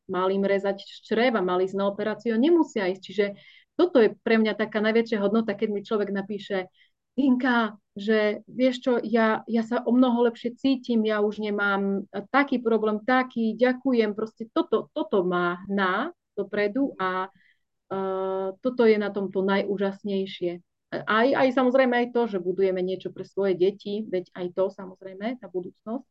mali 0.08 0.38
im 0.38 0.46
rezať 0.46 0.86
čreva, 1.04 1.42
mali 1.42 1.66
ísť 1.66 1.78
na 1.80 1.90
operáciu, 1.90 2.38
nemusia 2.38 2.88
ísť. 2.94 3.02
Čiže 3.02 3.26
toto 3.74 3.98
je 3.98 4.14
pre 4.22 4.38
mňa 4.38 4.54
taká 4.54 4.80
najväčšia 4.86 5.18
hodnota, 5.18 5.58
keď 5.58 5.70
mi 5.74 5.82
človek 5.82 6.14
napíše, 6.14 6.70
Inka, 7.13 7.78
že 7.93 8.41
vieš 8.49 8.76
čo, 8.82 8.93
ja, 9.06 9.45
ja 9.45 9.62
sa 9.62 9.86
o 9.86 9.93
mnoho 9.93 10.26
lepšie 10.26 10.58
cítim, 10.58 11.06
ja 11.06 11.21
už 11.21 11.45
nemám 11.45 12.10
taký 12.34 12.58
problém, 12.58 12.97
taký, 13.06 13.54
ďakujem, 13.54 14.17
proste 14.17 14.49
toto, 14.49 14.89
toto 14.97 15.21
má 15.21 15.62
na 15.69 16.10
dopredu 16.34 16.97
a 16.97 17.30
uh, 17.30 18.58
toto 18.58 18.89
je 18.89 18.97
na 18.97 19.13
tomto 19.13 19.45
najúžasnejšie 19.45 20.58
aj, 21.02 21.28
aj 21.34 21.47
samozrejme 21.58 21.93
aj 21.97 22.08
to, 22.13 22.21
že 22.30 22.38
budujeme 22.38 22.78
niečo 22.86 23.10
pre 23.10 23.26
svoje 23.26 23.58
deti, 23.58 24.06
veď 24.06 24.30
aj 24.38 24.45
to 24.54 24.63
samozrejme, 24.69 25.41
tá 25.41 25.49
budúcnosť. 25.49 26.06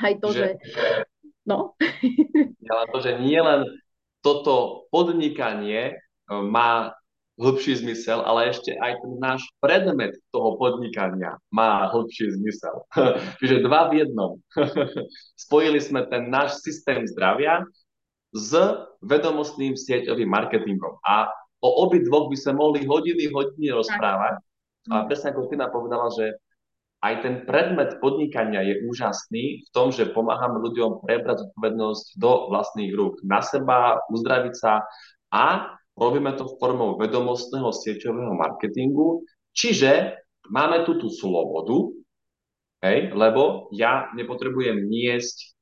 Aj 0.00 0.14
to, 0.16 0.28
že... 0.32 0.48
že... 0.64 1.04
No. 1.44 1.74
Ja 2.62 2.86
to, 2.88 3.02
že 3.02 3.18
nie 3.18 3.40
len 3.40 3.66
toto 4.22 4.86
podnikanie 4.94 5.80
e, 5.90 5.94
má 6.30 6.94
hĺbší 7.40 7.80
zmysel, 7.80 8.20
ale 8.20 8.52
ešte 8.52 8.76
aj 8.76 9.00
ten 9.00 9.12
náš 9.16 9.48
predmet 9.64 10.12
toho 10.28 10.60
podnikania 10.60 11.40
má 11.48 11.88
hĺbší 11.88 12.36
zmysel. 12.36 12.84
Čiže 13.40 13.64
dva 13.64 13.88
v 13.88 14.04
jednom. 14.04 14.36
Spojili 15.48 15.80
sme 15.80 16.04
ten 16.12 16.28
náš 16.28 16.60
systém 16.60 17.08
zdravia 17.08 17.64
s 18.36 18.52
vedomostným 19.00 19.74
sieťovým 19.74 20.28
marketingom. 20.28 21.00
A 21.02 21.32
o 21.64 21.68
obi 21.88 22.04
dvoch 22.04 22.28
by 22.28 22.36
sme 22.36 22.60
mohli 22.60 22.84
hodiny, 22.84 23.32
hodiny 23.32 23.72
rozprávať. 23.72 24.38
A 24.92 25.08
presne 25.08 25.32
ako 25.32 25.48
Tina 25.48 25.72
povedala, 25.72 26.12
že 26.12 26.36
aj 27.00 27.24
ten 27.24 27.34
predmet 27.48 27.96
podnikania 28.04 28.60
je 28.60 28.84
úžasný 28.84 29.64
v 29.64 29.68
tom, 29.72 29.88
že 29.88 30.12
pomáhame 30.12 30.60
ľuďom 30.60 31.00
prebrať 31.00 31.48
zodpovednosť 31.48 32.06
do 32.20 32.52
vlastných 32.52 32.92
rúk, 32.92 33.24
na 33.24 33.40
seba, 33.40 34.04
uzdraviť 34.12 34.54
sa 34.56 34.84
a 35.32 35.79
robíme 36.00 36.32
to 36.34 36.56
formou 36.56 36.96
vedomostného 36.96 37.68
sieťového 37.68 38.32
marketingu, 38.32 39.20
čiže 39.52 40.16
máme 40.48 40.88
tu 40.88 40.96
tú 40.96 41.12
slobodu, 41.12 41.92
hej, 42.80 43.12
lebo 43.12 43.68
ja 43.76 44.08
nepotrebujem 44.16 44.88
niesť 44.88 45.52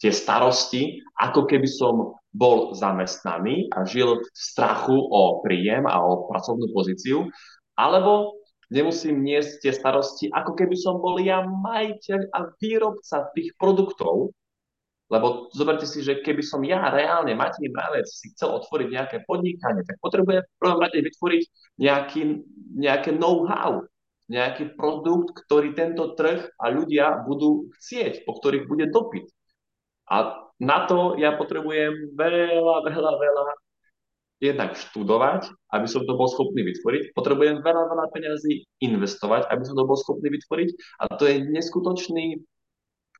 tie 0.00 0.12
starosti, 0.12 1.04
ako 1.20 1.44
keby 1.44 1.68
som 1.68 2.16
bol 2.32 2.76
zamestnaný 2.76 3.72
a 3.72 3.84
žil 3.88 4.20
v 4.20 4.26
strachu 4.32 4.96
o 4.96 5.40
príjem 5.40 5.88
a 5.88 6.00
o 6.04 6.28
pracovnú 6.28 6.68
pozíciu, 6.72 7.28
alebo 7.76 8.36
nemusím 8.68 9.24
niesť 9.24 9.64
tie 9.64 9.72
starosti, 9.72 10.28
ako 10.32 10.52
keby 10.52 10.76
som 10.76 11.00
bol 11.00 11.16
ja 11.20 11.44
majiteľ 11.44 12.20
a 12.32 12.38
výrobca 12.60 13.32
tých 13.32 13.56
produktov, 13.56 14.36
lebo 15.06 15.48
zoberte 15.54 15.86
si, 15.86 16.02
že 16.02 16.18
keby 16.18 16.42
som 16.42 16.62
ja 16.66 16.90
reálne, 16.90 17.38
Matej 17.38 17.70
Mravec, 17.70 18.10
si 18.10 18.34
chcel 18.34 18.50
otvoriť 18.50 18.88
nejaké 18.90 19.16
podnikanie, 19.22 19.86
tak 19.86 20.02
potrebujem 20.02 20.42
v 20.42 20.58
prvom 20.58 20.82
rade 20.82 20.98
vytvoriť 20.98 21.42
nejaký, 21.78 22.22
nejaké 22.74 23.10
know-how, 23.14 23.86
nejaký 24.26 24.74
produkt, 24.74 25.46
ktorý 25.46 25.78
tento 25.78 26.18
trh 26.18 26.50
a 26.58 26.64
ľudia 26.74 27.22
budú 27.22 27.70
chcieť, 27.78 28.26
po 28.26 28.34
ktorých 28.34 28.66
bude 28.66 28.90
dopyt. 28.90 29.30
A 30.10 30.42
na 30.58 30.86
to 30.90 31.14
ja 31.18 31.38
potrebujem 31.38 32.18
veľa, 32.18 32.82
veľa, 32.82 33.12
veľa 33.18 33.42
jednak 34.42 34.76
študovať, 34.76 35.48
aby 35.72 35.86
som 35.88 36.04
to 36.04 36.12
bol 36.18 36.28
schopný 36.28 36.60
vytvoriť. 36.66 37.16
Potrebujem 37.16 37.64
veľa, 37.64 37.82
veľa 37.88 38.06
peniazí 38.12 38.68
investovať, 38.84 39.48
aby 39.48 39.62
som 39.64 39.78
to 39.78 39.88
bol 39.88 39.96
schopný 39.96 40.28
vytvoriť. 40.28 40.68
A 41.00 41.16
to 41.16 41.24
je 41.24 41.40
neskutočný 41.46 42.44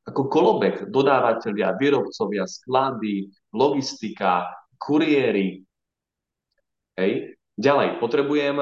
ako 0.07 0.31
kolobek 0.31 0.87
dodávateľia, 0.87 1.75
výrobcovia, 1.75 2.47
sklady, 2.47 3.27
logistika, 3.51 4.47
kuriéry. 4.79 5.67
Hej. 6.95 7.35
Ďalej, 7.57 7.99
potrebujem, 7.99 8.57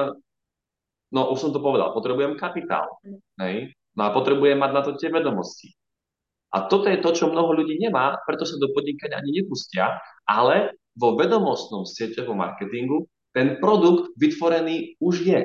no 1.12 1.20
už 1.30 1.38
som 1.38 1.50
to 1.54 1.62
povedal, 1.62 1.94
potrebujem 1.94 2.34
kapitál. 2.34 2.98
Hej. 3.38 3.70
No 3.96 4.08
a 4.08 4.10
potrebujem 4.12 4.58
mať 4.58 4.70
na 4.74 4.82
to 4.82 4.98
tie 4.98 5.08
vedomosti. 5.08 5.72
A 6.52 6.66
toto 6.66 6.88
je 6.88 7.00
to, 7.00 7.12
čo 7.12 7.30
mnoho 7.30 7.52
ľudí 7.52 7.76
nemá, 7.76 8.16
preto 8.24 8.48
sa 8.48 8.56
do 8.56 8.72
podnikania 8.72 9.20
ani 9.20 9.40
nepustia, 9.42 10.00
ale 10.24 10.76
vo 10.96 11.14
vedomostnom 11.14 11.84
sieťovom 11.84 12.40
marketingu 12.40 13.04
ten 13.36 13.60
produkt 13.60 14.16
vytvorený 14.16 14.96
už 14.96 15.14
je. 15.28 15.40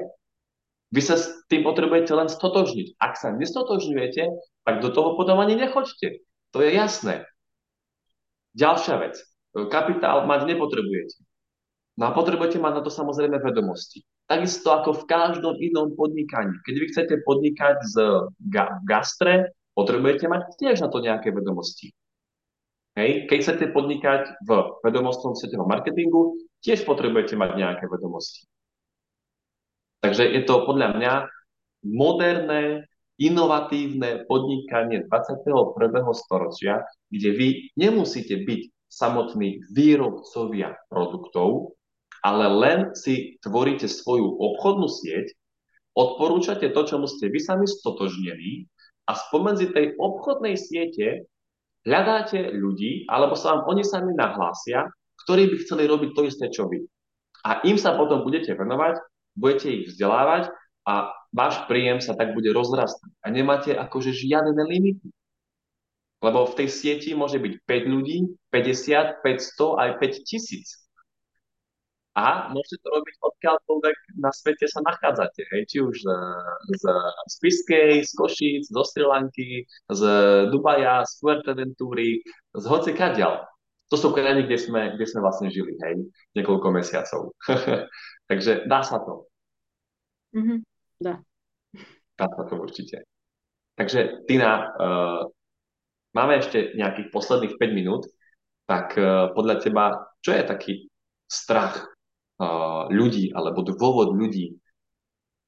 Vy 0.92 1.02
sa 1.02 1.16
s 1.16 1.32
tým 1.48 1.64
potrebujete 1.64 2.12
len 2.12 2.28
stotožniť. 2.28 3.00
Ak 3.00 3.16
sa 3.16 3.32
nestotožňujete, 3.32 4.24
tak 4.68 4.76
do 4.84 4.92
toho 4.92 5.16
potom 5.16 5.40
ani 5.40 5.56
nechoďte. 5.56 6.20
To 6.52 6.60
je 6.60 6.76
jasné. 6.76 7.24
Ďalšia 8.60 8.96
vec. 9.00 9.16
Kapitál 9.72 10.28
mať 10.28 10.52
nepotrebujete. 10.52 11.24
No 11.96 12.12
a 12.12 12.16
potrebujete 12.16 12.60
mať 12.60 12.80
na 12.80 12.82
to 12.84 12.92
samozrejme 12.92 13.40
vedomosti. 13.40 14.04
Takisto 14.28 14.72
ako 14.72 15.04
v 15.04 15.08
každom 15.08 15.56
inom 15.60 15.96
podnikaní. 15.96 16.56
Keď 16.68 16.76
vy 16.76 16.86
chcete 16.92 17.16
podnikať 17.24 17.78
z 17.88 17.96
ga- 18.52 18.80
gastre, 18.84 19.56
potrebujete 19.76 20.28
mať 20.28 20.56
tiež 20.60 20.84
na 20.84 20.92
to 20.92 21.00
nejaké 21.00 21.32
vedomosti. 21.32 21.96
Hej. 23.00 23.32
Keď 23.32 23.38
chcete 23.40 23.66
podnikať 23.72 24.44
v 24.44 24.50
vedomostnom 24.84 25.40
sieťovom 25.40 25.72
marketingu, 25.72 26.36
tiež 26.60 26.84
potrebujete 26.84 27.40
mať 27.40 27.56
nejaké 27.56 27.88
vedomosti. 27.88 28.51
Takže 30.02 30.24
je 30.34 30.42
to 30.50 30.66
podľa 30.66 30.98
mňa 30.98 31.14
moderné, 31.86 32.90
inovatívne 33.22 34.26
podnikanie 34.26 35.06
21. 35.06 35.46
storočia, 36.18 36.82
kde 37.14 37.30
vy 37.38 37.48
nemusíte 37.78 38.34
byť 38.34 38.62
samotní 38.90 39.62
výrobcovia 39.70 40.74
produktov, 40.90 41.78
ale 42.26 42.50
len 42.50 42.80
si 42.98 43.38
tvoríte 43.46 43.86
svoju 43.86 44.26
obchodnú 44.26 44.90
sieť, 44.90 45.38
odporúčate 45.94 46.74
to, 46.74 46.82
čo 46.82 46.98
ste 47.06 47.30
vy 47.30 47.38
sami 47.38 47.70
stotožnení 47.70 48.66
a 49.06 49.14
spomedzi 49.14 49.70
tej 49.70 49.94
obchodnej 50.02 50.58
siete 50.58 51.30
hľadáte 51.86 52.58
ľudí, 52.58 53.06
alebo 53.06 53.38
sa 53.38 53.58
vám 53.58 53.70
oni 53.70 53.86
sami 53.86 54.18
nahlásia, 54.18 54.90
ktorí 55.26 55.50
by 55.50 55.56
chceli 55.62 55.84
robiť 55.86 56.10
to 56.18 56.22
isté, 56.26 56.46
čo 56.50 56.66
vy. 56.66 56.82
A 57.46 57.62
im 57.66 57.78
sa 57.78 57.98
potom 57.98 58.22
budete 58.22 58.54
venovať, 58.54 59.02
budete 59.36 59.68
ich 59.70 59.86
vzdelávať 59.94 60.52
a 60.88 61.14
váš 61.32 61.64
príjem 61.70 62.02
sa 62.04 62.18
tak 62.18 62.34
bude 62.36 62.52
rozrastať. 62.52 63.12
A 63.24 63.28
nemáte 63.32 63.72
akože 63.76 64.12
žiadne 64.12 64.58
limity. 64.58 65.08
Lebo 66.22 66.46
v 66.46 66.54
tej 66.54 66.70
sieti 66.70 67.18
môže 67.18 67.42
byť 67.42 67.66
5 67.66 67.94
ľudí, 67.94 68.30
50, 68.54 69.26
500 69.26 69.82
aj 69.82 69.90
5 69.98 70.28
tisíc 70.30 70.82
a 72.12 72.52
môžete 72.52 72.84
to 72.84 72.88
robiť 72.92 73.16
odkiaľkoľvek 73.24 73.98
na 74.20 74.36
svete 74.36 74.68
sa 74.68 74.84
nachádzate, 74.84 75.48
hej, 75.48 75.64
či 75.64 75.78
už 75.80 75.96
z, 75.96 76.08
z, 76.76 76.84
z 77.32 77.36
z 78.04 78.12
Košíc, 78.20 78.68
zo 78.68 78.84
Sri 78.84 79.08
Lanky, 79.08 79.64
z 79.88 80.02
Dubaja, 80.52 81.08
z 81.08 81.12
Fuerteventúry, 81.24 82.20
z 82.52 82.64
hoci 82.68 82.92
kadiaľ. 82.92 83.48
To 83.92 83.96
sú 84.00 84.16
krajiny, 84.16 84.48
kde 84.48 84.58
sme, 84.58 84.82
kde 84.96 85.06
sme 85.06 85.20
vlastne 85.20 85.52
žili, 85.52 85.76
hej, 85.84 86.08
niekoľko 86.40 86.68
mesiacov. 86.72 87.36
Takže 88.32 88.66
dá 88.66 88.88
sa 88.88 89.04
to. 89.04 89.28
Mm-hmm, 90.32 90.60
dá. 91.04 91.20
Dá 92.16 92.28
sa 92.32 92.44
to 92.48 92.56
určite. 92.56 93.04
Takže, 93.76 94.24
Tina, 94.32 94.72
uh, 94.72 95.22
máme 96.16 96.40
ešte 96.40 96.72
nejakých 96.80 97.12
posledných 97.12 97.60
5 97.60 97.76
minút, 97.76 98.08
tak 98.64 98.96
uh, 98.96 99.36
podľa 99.36 99.60
teba, 99.60 99.86
čo 100.24 100.32
je 100.32 100.44
taký 100.48 100.74
strach 101.28 101.92
ľudí 102.90 103.30
alebo 103.38 103.62
dôvod 103.62 104.18
ľudí, 104.18 104.58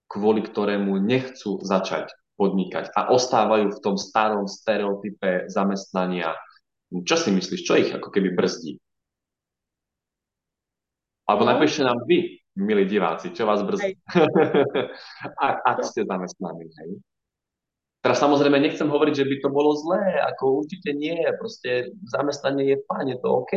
kvôli 0.05 0.45
ktorému 0.45 1.01
nechcú 1.01 1.57
začať 1.65 2.13
podnikať 2.37 2.93
a 2.93 3.09
ostávajú 3.09 3.73
v 3.73 3.81
tom 3.81 3.95
starom 3.97 4.45
stereotype 4.45 5.49
zamestnania. 5.49 6.37
Čo 7.01 7.15
si 7.17 7.33
myslíš, 7.33 7.61
čo 7.65 7.73
ich 7.73 7.89
ako 7.89 8.13
keby 8.13 8.37
brzdí? 8.37 8.77
Alebo 11.25 11.47
no. 11.47 11.49
napíšte 11.57 11.81
nám 11.81 11.97
vy, 12.05 12.37
milí 12.59 12.85
diváci, 12.85 13.33
čo 13.33 13.49
vás 13.49 13.65
brzdí. 13.65 13.97
ak, 15.41 15.55
ak 15.73 15.79
ste 15.81 16.05
zamestnaní, 16.05 16.69
hej. 16.69 16.91
Teraz 18.03 18.19
samozrejme 18.19 18.59
nechcem 18.59 18.91
hovoriť, 18.91 19.15
že 19.15 19.25
by 19.31 19.35
to 19.39 19.49
bolo 19.49 19.79
zlé, 19.79 20.19
ako 20.27 20.59
určite 20.59 20.91
nie, 20.91 21.23
proste 21.39 21.87
zamestnanie 22.11 22.75
je 22.75 22.77
fajn, 22.83 23.15
je 23.15 23.17
to 23.23 23.29
OK, 23.31 23.53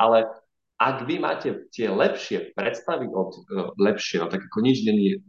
ale 0.00 0.32
ak 0.80 1.04
vy 1.04 1.20
máte 1.20 1.68
tie 1.70 1.92
lepšie 1.92 2.56
predstavy 2.56 3.06
od 3.12 3.36
lepšie, 3.76 4.24
no 4.24 4.32
tak 4.32 4.48
ako 4.48 4.58
nič 4.64 4.82
není 4.88 5.20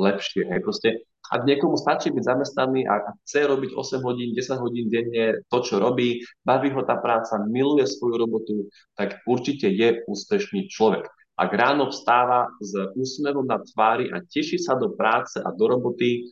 lepšie, 0.00 0.48
hej, 0.48 0.60
proste 0.64 1.04
ak 1.32 1.42
niekomu 1.42 1.74
stačí 1.74 2.14
byť 2.14 2.24
zamestnaný 2.24 2.86
a 2.86 3.02
chce 3.26 3.46
robiť 3.50 3.74
8 3.74 4.06
hodín, 4.06 4.30
10 4.34 4.62
hodín 4.62 4.86
denne 4.86 5.42
to, 5.50 5.58
čo 5.62 5.82
robí, 5.82 6.22
baví 6.46 6.70
ho 6.70 6.82
tá 6.86 6.98
práca, 7.02 7.42
miluje 7.46 7.86
svoju 7.86 8.14
robotu, 8.14 8.56
tak 8.94 9.20
určite 9.26 9.66
je 9.70 10.06
úspešný 10.06 10.70
človek. 10.70 11.06
Ak 11.36 11.52
ráno 11.52 11.92
vstáva 11.92 12.48
s 12.62 12.72
úsmevom 12.96 13.44
na 13.44 13.60
tvári 13.60 14.08
a 14.08 14.24
teší 14.24 14.56
sa 14.56 14.72
do 14.72 14.96
práce 14.96 15.36
a 15.36 15.52
do 15.52 15.64
roboty, 15.68 16.24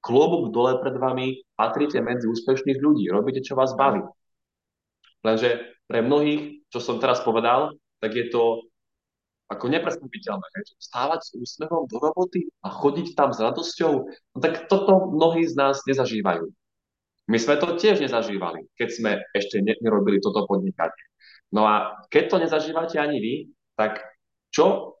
klobúk 0.00 0.54
dole 0.54 0.80
pred 0.80 0.96
vami, 0.96 1.44
patríte 1.58 2.00
medzi 2.00 2.24
úspešných 2.24 2.80
ľudí, 2.80 3.10
robíte, 3.12 3.44
čo 3.44 3.52
vás 3.52 3.76
baví. 3.76 4.00
Lenže 5.26 5.76
pre 5.90 6.00
mnohých, 6.00 6.70
čo 6.70 6.78
som 6.78 7.02
teraz 7.02 7.20
povedal, 7.20 7.74
tak 7.98 8.14
je 8.14 8.30
to 8.30 8.64
ako 9.46 9.64
nepredstaviteľné. 9.70 10.46
Stávať 10.82 11.20
s 11.22 11.30
úsmevom 11.38 11.86
do 11.86 12.02
roboty 12.02 12.50
a 12.66 12.68
chodiť 12.70 13.14
tam 13.14 13.30
s 13.30 13.38
radosťou, 13.38 13.92
no 14.10 14.38
tak 14.42 14.66
toto 14.66 15.14
mnohí 15.14 15.46
z 15.46 15.54
nás 15.54 15.82
nezažívajú. 15.86 16.50
My 17.26 17.38
sme 17.42 17.58
to 17.58 17.74
tiež 17.74 17.98
nezažívali, 17.98 18.70
keď 18.78 18.88
sme 18.90 19.10
ešte 19.34 19.58
nerobili 19.58 20.22
toto 20.22 20.46
podnikanie. 20.46 21.04
No 21.50 21.66
a 21.66 22.06
keď 22.10 22.24
to 22.30 22.36
nezažívate 22.42 22.98
ani 22.98 23.18
vy, 23.18 23.34
tak 23.74 24.02
čo 24.54 24.98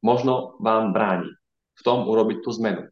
možno 0.00 0.56
vám 0.60 0.92
bráni 0.92 1.32
v 1.76 1.80
tom 1.84 2.08
urobiť 2.08 2.38
tú 2.44 2.50
zmenu? 2.60 2.88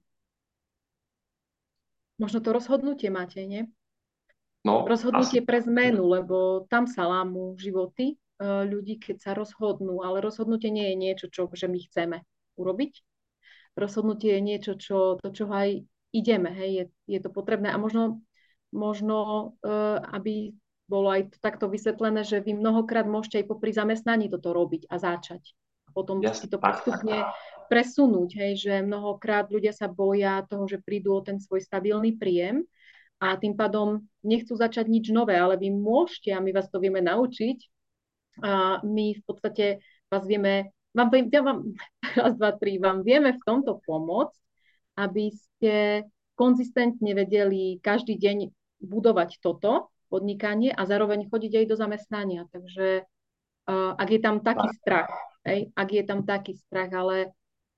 Možno 2.21 2.39
to 2.45 2.53
rozhodnutie 2.53 3.09
máte, 3.09 3.41
nie? 3.45 3.69
No, 4.63 4.87
rozhodnutie 4.87 5.43
asi. 5.43 5.49
pre 5.49 5.59
zmenu, 5.65 6.07
lebo 6.07 6.69
tam 6.71 6.87
sa 6.87 7.09
lámu 7.09 7.59
životy 7.59 8.15
ľudí, 8.43 8.99
keď 8.99 9.17
sa 9.23 9.33
rozhodnú, 9.33 10.03
ale 10.03 10.19
rozhodnutie 10.19 10.75
nie 10.75 10.91
je 10.93 10.97
niečo, 10.99 11.27
čo 11.31 11.47
že 11.53 11.71
my 11.71 11.79
chceme 11.79 12.17
urobiť. 12.59 12.93
Rozhodnutie 13.79 14.37
je 14.37 14.43
niečo, 14.43 14.73
čo, 14.77 15.17
to, 15.17 15.29
čo 15.33 15.49
aj 15.49 15.87
ideme, 16.13 16.53
hej, 16.53 16.71
je, 16.77 16.85
je 17.17 17.21
to 17.25 17.33
potrebné 17.33 17.73
a 17.73 17.81
možno, 17.81 18.21
možno 18.69 19.17
uh, 19.65 19.97
aby 20.13 20.53
bolo 20.85 21.09
aj 21.09 21.41
takto 21.41 21.73
vysvetlené, 21.73 22.21
že 22.21 22.45
vy 22.45 22.53
mnohokrát 22.53 23.09
môžete 23.09 23.41
aj 23.41 23.47
popri 23.49 23.73
zamestnaní 23.73 24.29
toto 24.29 24.53
robiť 24.53 24.93
a 24.93 25.01
začať. 25.01 25.57
Potom 25.97 26.21
Jasne, 26.21 26.37
si 26.37 26.47
to 26.53 26.61
postupne 26.61 27.25
presunúť, 27.73 28.31
hej, 28.37 28.53
že 28.61 28.75
mnohokrát 28.85 29.49
ľudia 29.49 29.73
sa 29.73 29.89
boja 29.89 30.45
toho, 30.45 30.69
že 30.69 30.85
prídu 30.85 31.17
o 31.17 31.25
ten 31.25 31.41
svoj 31.41 31.65
stabilný 31.65 32.21
príjem 32.21 32.69
a 33.17 33.41
tým 33.41 33.57
pádom 33.57 34.05
nechcú 34.21 34.53
začať 34.53 34.89
nič 34.89 35.09
nové, 35.09 35.41
ale 35.41 35.57
vy 35.57 35.73
môžete 35.73 36.29
a 36.37 36.45
my 36.45 36.53
vás 36.53 36.69
to 36.69 36.77
vieme 36.77 37.01
naučiť 37.01 37.57
a 38.41 38.81
my 38.81 39.19
v 39.19 39.23
podstate 39.29 39.65
vás 40.09 40.25
vieme, 40.25 40.73
vám, 40.97 41.09
ja 41.13 41.43
vám, 41.45 41.59
raz, 42.21 42.33
dva, 42.41 42.57
tri, 42.57 42.81
vám 42.81 43.05
vieme 43.05 43.37
v 43.37 43.45
tomto 43.45 43.85
pomôcť, 43.85 44.41
aby 44.97 45.33
ste 45.33 45.75
konzistentne 46.37 47.13
vedeli 47.13 47.77
každý 47.85 48.17
deň 48.17 48.49
budovať 48.83 49.39
toto 49.45 49.93
podnikanie 50.09 50.73
a 50.73 50.85
zároveň 50.85 51.29
chodiť 51.29 51.65
aj 51.65 51.67
do 51.69 51.77
zamestnania. 51.77 52.43
Takže 52.53 53.09
ak 53.71 54.09
je 54.11 54.21
tam 54.21 54.45
taký 54.45 54.69
strach, 54.81 55.13
ak 55.77 55.89
je 55.89 56.03
tam 56.05 56.27
taký 56.27 56.59
strach, 56.59 56.91
ale 56.93 57.33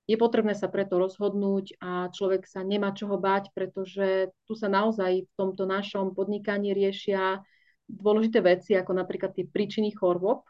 je 0.05 0.17
potrebné 0.21 0.53
sa 0.53 0.69
preto 0.69 1.01
rozhodnúť 1.01 1.81
a 1.81 2.13
človek 2.13 2.45
sa 2.45 2.61
nemá 2.61 2.93
čoho 2.93 3.17
báť, 3.17 3.49
pretože 3.57 4.29
tu 4.45 4.53
sa 4.53 4.69
naozaj 4.69 5.25
v 5.25 5.33
tomto 5.33 5.65
našom 5.65 6.13
podnikaní 6.13 6.77
riešia 6.77 7.41
dôležité 7.89 8.41
veci, 8.41 8.73
ako 8.73 8.91
napríklad 8.93 9.33
tie 9.33 9.45
príčiny 9.45 9.93
chorôb. 9.93 10.45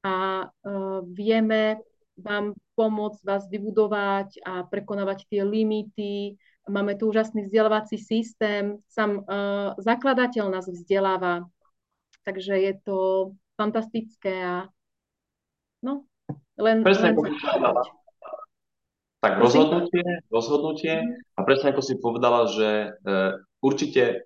A 0.00 0.48
uh, 0.48 1.00
vieme 1.04 1.80
vám 2.16 2.56
pomôcť 2.76 3.20
vás 3.24 3.44
vybudovať 3.48 4.40
a 4.44 4.64
prekonávať 4.64 5.28
tie 5.28 5.44
limity. 5.44 6.36
Máme 6.68 6.96
tu 6.96 7.12
úžasný 7.12 7.48
vzdelávací 7.48 8.00
systém, 8.00 8.80
sám 8.88 9.24
uh, 9.24 9.76
zakladateľ 9.80 10.44
nás 10.52 10.68
vzdeláva, 10.68 11.48
takže 12.24 12.56
je 12.56 12.72
to 12.84 12.98
fantastické 13.60 14.32
a 14.40 14.56
no, 15.84 16.08
len, 16.56 16.80
Presne, 16.84 17.12
len 17.12 17.36
tak 19.20 19.36
rozhodnutie, 19.36 20.04
rozhodnutie. 20.32 21.04
A 21.36 21.40
presne 21.44 21.76
ako 21.76 21.82
si 21.84 22.00
povedala, 22.00 22.48
že 22.48 22.68
e, 22.88 23.08
určite 23.60 24.24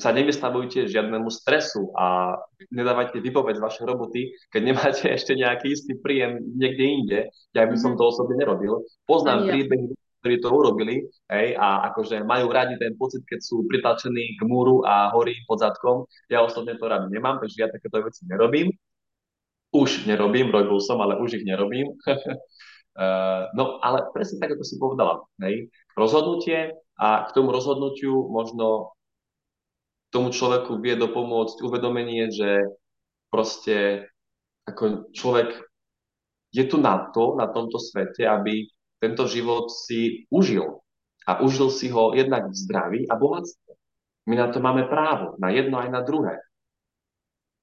sa 0.00 0.16
nevystavujte 0.16 0.88
žiadnemu 0.88 1.28
stresu 1.28 1.92
a 1.92 2.40
nedávajte 2.72 3.20
vypoveď 3.20 3.60
z 3.60 3.64
vašej 3.64 3.84
roboty, 3.84 4.32
keď 4.48 4.62
nemáte 4.64 5.04
ešte 5.16 5.36
nejaký 5.36 5.76
istý 5.76 5.92
príjem 6.00 6.40
niekde 6.56 6.84
inde. 6.84 7.20
Ja 7.52 7.68
by 7.68 7.76
som 7.76 7.94
mm. 7.94 7.98
to 8.00 8.02
osobne 8.08 8.40
nerobil. 8.40 8.88
Poznám 9.04 9.52
príbehy, 9.52 9.92
ktorí 10.24 10.34
to 10.40 10.48
urobili 10.48 11.04
hej, 11.28 11.54
a 11.60 11.92
akože 11.92 12.24
majú 12.24 12.48
radi 12.48 12.80
ten 12.80 12.96
pocit, 12.96 13.22
keď 13.28 13.40
sú 13.44 13.68
pritlačení 13.68 14.40
k 14.40 14.42
múru 14.48 14.82
a 14.88 15.12
horí 15.12 15.36
pod 15.44 15.60
zadkom. 15.60 16.08
Ja 16.32 16.42
osobne 16.42 16.80
to 16.80 16.88
rád 16.88 17.12
nemám, 17.12 17.38
takže 17.38 17.60
ja 17.60 17.68
takéto 17.68 18.00
veci 18.00 18.24
nerobím. 18.24 18.72
Už 19.68 20.08
nerobím, 20.08 20.48
robil 20.48 20.80
som, 20.80 20.96
ale 21.04 21.20
už 21.20 21.38
ich 21.38 21.44
nerobím. 21.44 21.92
Uh, 22.96 23.44
no 23.58 23.84
ale 23.84 24.08
presne 24.16 24.40
tak, 24.40 24.56
ako 24.56 24.64
si 24.64 24.80
povedala, 24.80 25.28
hej, 25.44 25.68
rozhodnutie 25.92 26.72
a 26.96 27.28
k 27.28 27.36
tomu 27.36 27.52
rozhodnutiu 27.52 28.32
možno 28.32 28.96
tomu 30.08 30.32
človeku 30.32 30.80
vie 30.80 30.96
dopomôcť 30.96 31.60
uvedomenie, 31.64 32.32
že 32.32 32.64
proste 33.28 34.08
ako 34.64 35.12
človek 35.12 35.68
je 36.52 36.64
tu 36.64 36.80
na 36.80 37.12
to, 37.12 37.36
na 37.36 37.48
tomto 37.48 37.76
svete, 37.76 38.24
aby 38.24 38.68
tento 39.00 39.28
život 39.28 39.68
si 39.68 40.24
užil. 40.32 40.80
A 41.28 41.44
užil 41.44 41.68
si 41.68 41.92
ho 41.92 42.16
jednak 42.16 42.48
v 42.48 42.56
zdraví 42.56 43.00
a 43.04 43.20
bohatstve. 43.20 43.76
My 44.28 44.34
na 44.36 44.48
to 44.48 44.64
máme 44.64 44.88
právo, 44.88 45.36
na 45.36 45.52
jedno 45.52 45.76
aj 45.76 45.88
na 45.92 46.00
druhé. 46.00 46.40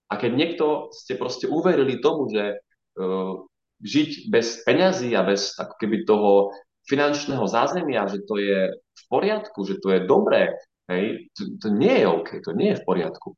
A 0.10 0.21
keď 0.21 0.31
niekto 0.38 0.65
ste 0.93 1.17
proste 1.17 1.49
uverili 1.49 1.97
tomu, 1.97 2.29
že 2.29 2.62
uh, 2.62 3.41
žiť 3.81 4.29
bez 4.29 4.62
peňazí 4.62 5.17
a 5.17 5.25
bez 5.25 5.58
ako 5.58 5.73
keby 5.81 6.05
toho 6.05 6.53
finančného 6.86 7.41
zázemia, 7.49 8.05
že 8.05 8.21
to 8.29 8.38
je 8.38 8.69
v 8.69 9.03
poriadku, 9.10 9.65
že 9.65 9.81
to 9.81 9.97
je 9.97 10.05
dobré, 10.05 10.53
hej, 10.89 11.30
to, 11.36 11.41
to 11.62 11.67
nie 11.74 12.04
je 12.04 12.06
OK, 12.08 12.30
to 12.41 12.52
nie 12.54 12.74
je 12.74 12.80
v 12.82 12.88
poriadku. 12.88 13.38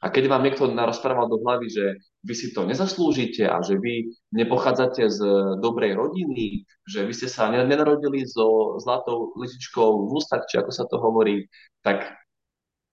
A 0.00 0.08
keď 0.08 0.32
vám 0.32 0.48
niekto 0.48 0.64
narozprával 0.64 1.28
do 1.28 1.44
hlavy, 1.44 1.68
že 1.68 1.84
vy 2.24 2.32
si 2.32 2.56
to 2.56 2.64
nezaslúžite 2.64 3.44
a 3.44 3.60
že 3.60 3.76
vy 3.76 4.08
nepochádzate 4.32 5.12
z 5.12 5.20
dobrej 5.60 5.92
rodiny, 5.92 6.64
že 6.88 7.04
vy 7.04 7.12
ste 7.12 7.28
sa 7.28 7.52
nenarodili 7.52 8.24
so 8.24 8.80
zlatou 8.80 9.36
lyžičkou 9.36 10.08
v 10.08 10.10
ústach, 10.16 10.48
či 10.48 10.56
ako 10.56 10.72
sa 10.72 10.88
to 10.88 10.96
hovorí, 10.96 11.52
tak 11.84 12.16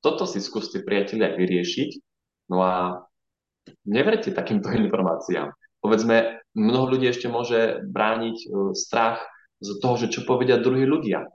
toto 0.03 0.27
si 0.27 0.43
skúste 0.43 0.83
priatelia 0.83 1.31
vyriešiť. 1.31 1.91
No 2.51 2.59
a 2.59 3.07
neverte 3.87 4.35
takýmto 4.35 4.67
informáciám 4.83 5.55
povedzme, 5.81 6.43
mnoho 6.57 6.97
ľudí 6.97 7.07
ešte 7.07 7.29
môže 7.29 7.85
brániť 7.85 8.37
e, 8.43 8.47
strach 8.75 9.21
z 9.61 9.79
toho, 9.81 9.95
že 9.97 10.11
čo 10.11 10.25
povedia 10.25 10.59
druhí 10.59 10.85
ľudia. 10.85 11.25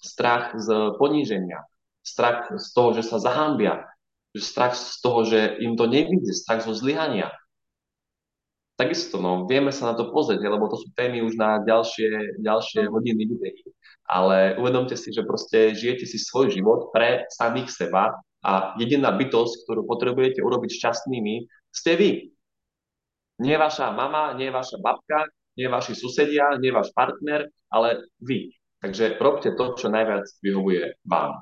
Strach 0.00 0.54
z 0.56 0.68
poníženia, 1.00 1.64
strach 2.04 2.52
z 2.52 2.68
toho, 2.76 2.94
že 2.94 3.02
sa 3.02 3.18
zahambia, 3.18 3.88
strach 4.36 4.76
z 4.76 5.00
toho, 5.00 5.24
že 5.24 5.56
im 5.64 5.74
to 5.74 5.88
nevidie, 5.88 6.32
strach 6.36 6.62
zo 6.62 6.76
zlyhania. 6.76 7.32
Takisto, 8.76 9.16
no, 9.24 9.48
vieme 9.48 9.72
sa 9.72 9.92
na 9.92 9.94
to 9.96 10.12
pozrieť, 10.12 10.52
lebo 10.52 10.68
to 10.68 10.76
sú 10.76 10.92
témy 10.92 11.24
už 11.24 11.40
na 11.40 11.64
ďalšie, 11.64 12.44
ďalšie 12.44 12.92
hodiny 12.92 13.24
videí. 13.24 13.64
Ale 14.04 14.60
uvedomte 14.60 15.00
si, 15.00 15.16
že 15.16 15.24
proste 15.24 15.72
žijete 15.72 16.04
si 16.04 16.20
svoj 16.20 16.52
život 16.52 16.92
pre 16.92 17.24
samých 17.32 17.72
seba 17.72 18.20
a 18.44 18.76
jediná 18.76 19.16
bytosť, 19.16 19.64
ktorú 19.64 19.88
potrebujete 19.88 20.44
urobiť 20.44 20.76
šťastnými, 20.76 21.48
ste 21.72 21.92
vy. 21.96 22.10
Nie 23.40 23.56
vaša 23.56 23.96
mama, 23.96 24.36
nie 24.36 24.52
vaša 24.52 24.76
babka, 24.76 25.24
nie 25.56 25.72
vaši 25.72 25.96
susedia, 25.96 26.60
nie 26.60 26.68
váš 26.68 26.92
partner, 26.92 27.48
ale 27.72 28.04
vy. 28.20 28.52
Takže 28.84 29.16
robte 29.16 29.50
to, 29.56 29.64
čo 29.78 29.86
najviac 29.88 30.28
vyhovuje 30.44 31.00
vám. 31.08 31.40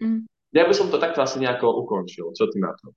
Mm. 0.00 0.28
Ja 0.54 0.68
by 0.68 0.74
som 0.76 0.92
to 0.92 1.00
takto 1.00 1.24
asi 1.24 1.40
nejako 1.40 1.82
ukončil. 1.82 2.30
Čo 2.36 2.52
ty 2.52 2.62
na 2.62 2.76
to? 2.78 2.94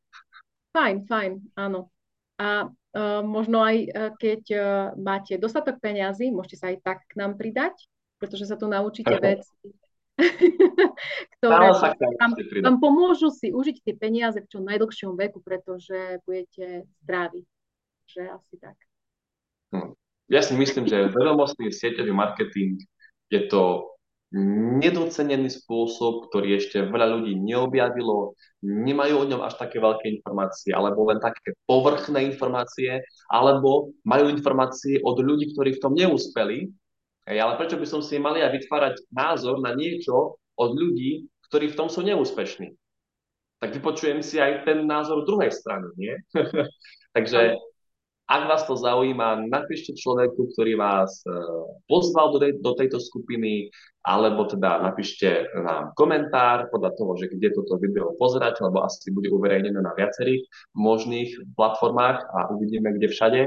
Fajn, 0.76 1.10
fajn, 1.10 1.32
áno. 1.58 1.90
A 2.38 2.70
uh, 2.70 3.22
možno 3.26 3.66
aj 3.66 3.76
uh, 3.88 4.12
keď 4.14 4.42
uh, 4.54 4.64
máte 4.94 5.42
dostatok 5.42 5.82
peňazí, 5.82 6.30
môžete 6.30 6.58
sa 6.62 6.66
aj 6.70 6.78
tak 6.86 7.00
k 7.10 7.18
nám 7.18 7.34
pridať 7.34 7.74
pretože 8.18 8.50
sa 8.50 8.58
tu 8.58 8.66
naučíte 8.66 9.14
veci, 9.22 9.54
ktoré 11.38 11.70
vám, 12.18 12.34
vám 12.66 12.78
pomôžu 12.82 13.30
si 13.30 13.54
užiť 13.54 13.86
tie 13.86 13.94
peniaze 13.94 14.42
v 14.42 14.50
čo 14.50 14.58
najdlhšom 14.66 15.14
veku, 15.14 15.40
pretože 15.46 16.22
budete 16.26 16.90
zdraví. 17.06 17.46
Že 18.10 18.22
asi 18.34 18.56
tak. 18.58 18.78
Hm. 19.70 19.94
Ja 20.28 20.44
si 20.44 20.54
myslím, 20.60 20.88
že 20.88 21.08
vedomostný 21.12 21.72
sieťový 21.72 22.12
marketing 22.12 22.84
je 23.32 23.48
to 23.48 23.96
nedocenený 24.84 25.48
spôsob, 25.48 26.28
ktorý 26.28 26.60
ešte 26.60 26.84
veľa 26.84 27.16
ľudí 27.16 27.40
neobjavilo, 27.40 28.36
nemajú 28.60 29.24
o 29.24 29.28
ňom 29.32 29.42
až 29.48 29.56
také 29.56 29.80
veľké 29.80 30.20
informácie, 30.20 30.76
alebo 30.76 31.08
len 31.08 31.24
také 31.24 31.56
povrchné 31.64 32.28
informácie, 32.28 33.00
alebo 33.32 33.96
majú 34.04 34.28
informácie 34.28 35.00
od 35.00 35.24
ľudí, 35.24 35.56
ktorí 35.56 35.80
v 35.80 35.82
tom 35.84 35.96
neúspeli. 35.96 36.68
Hej, 37.28 37.38
ale 37.40 37.56
prečo 37.56 37.80
by 37.80 37.88
som 37.88 38.04
si 38.04 38.20
mali 38.20 38.44
aj 38.44 38.52
vytvárať 38.52 38.96
názor 39.16 39.64
na 39.64 39.72
niečo 39.72 40.36
od 40.60 40.72
ľudí, 40.76 41.28
ktorí 41.48 41.72
v 41.72 41.78
tom 41.80 41.88
sú 41.88 42.04
neúspešní? 42.04 42.76
Tak 43.64 43.80
vypočujem 43.80 44.20
si 44.20 44.44
aj 44.44 44.68
ten 44.68 44.84
názor 44.84 45.24
druhej 45.24 45.56
strany, 45.56 45.88
nie? 45.96 46.14
Takže 47.16 47.56
ak 48.28 48.44
vás 48.44 48.68
to 48.68 48.76
zaujíma, 48.76 49.48
napíšte 49.48 49.96
človeku, 49.96 50.52
ktorý 50.52 50.76
vás 50.76 51.24
e, 51.24 51.32
pozval 51.88 52.36
do, 52.36 52.44
do 52.60 52.72
tejto 52.76 53.00
skupiny, 53.00 53.72
alebo 54.04 54.44
teda 54.44 54.84
napíšte 54.84 55.48
nám 55.56 55.96
komentár 55.96 56.68
podľa 56.68 56.92
toho, 57.00 57.16
že 57.16 57.32
kde 57.32 57.56
toto 57.56 57.80
video 57.80 58.12
pozerať, 58.20 58.60
lebo 58.60 58.84
asi 58.84 59.16
bude 59.16 59.32
uverejnené 59.32 59.80
na 59.80 59.96
viacerých 59.96 60.44
možných 60.76 61.56
platformách 61.56 62.28
a 62.28 62.52
uvidíme, 62.52 62.92
kde 63.00 63.08
všade. 63.08 63.42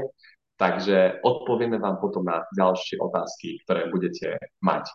Takže 0.57 1.25
odpovieme 1.25 1.77
vám 1.77 2.01
potom 2.01 2.25
na 2.25 2.45
ďalšie 2.53 3.01
otázky, 3.01 3.61
ktoré 3.65 3.89
budete 3.89 4.37
mať. 4.61 4.89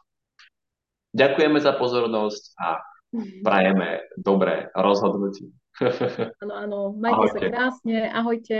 Ďakujeme 1.14 1.58
za 1.62 1.74
pozornosť 1.78 2.42
a 2.58 2.82
prajeme 3.42 4.02
dobré 4.18 4.70
rozhodnutie. 4.74 5.50
Áno, 6.42 6.54
áno, 6.56 6.78
majte 6.96 7.18
Ahojte. 7.18 7.36
sa 7.36 7.52
krásne, 7.52 7.98
ahojte. 8.08 8.58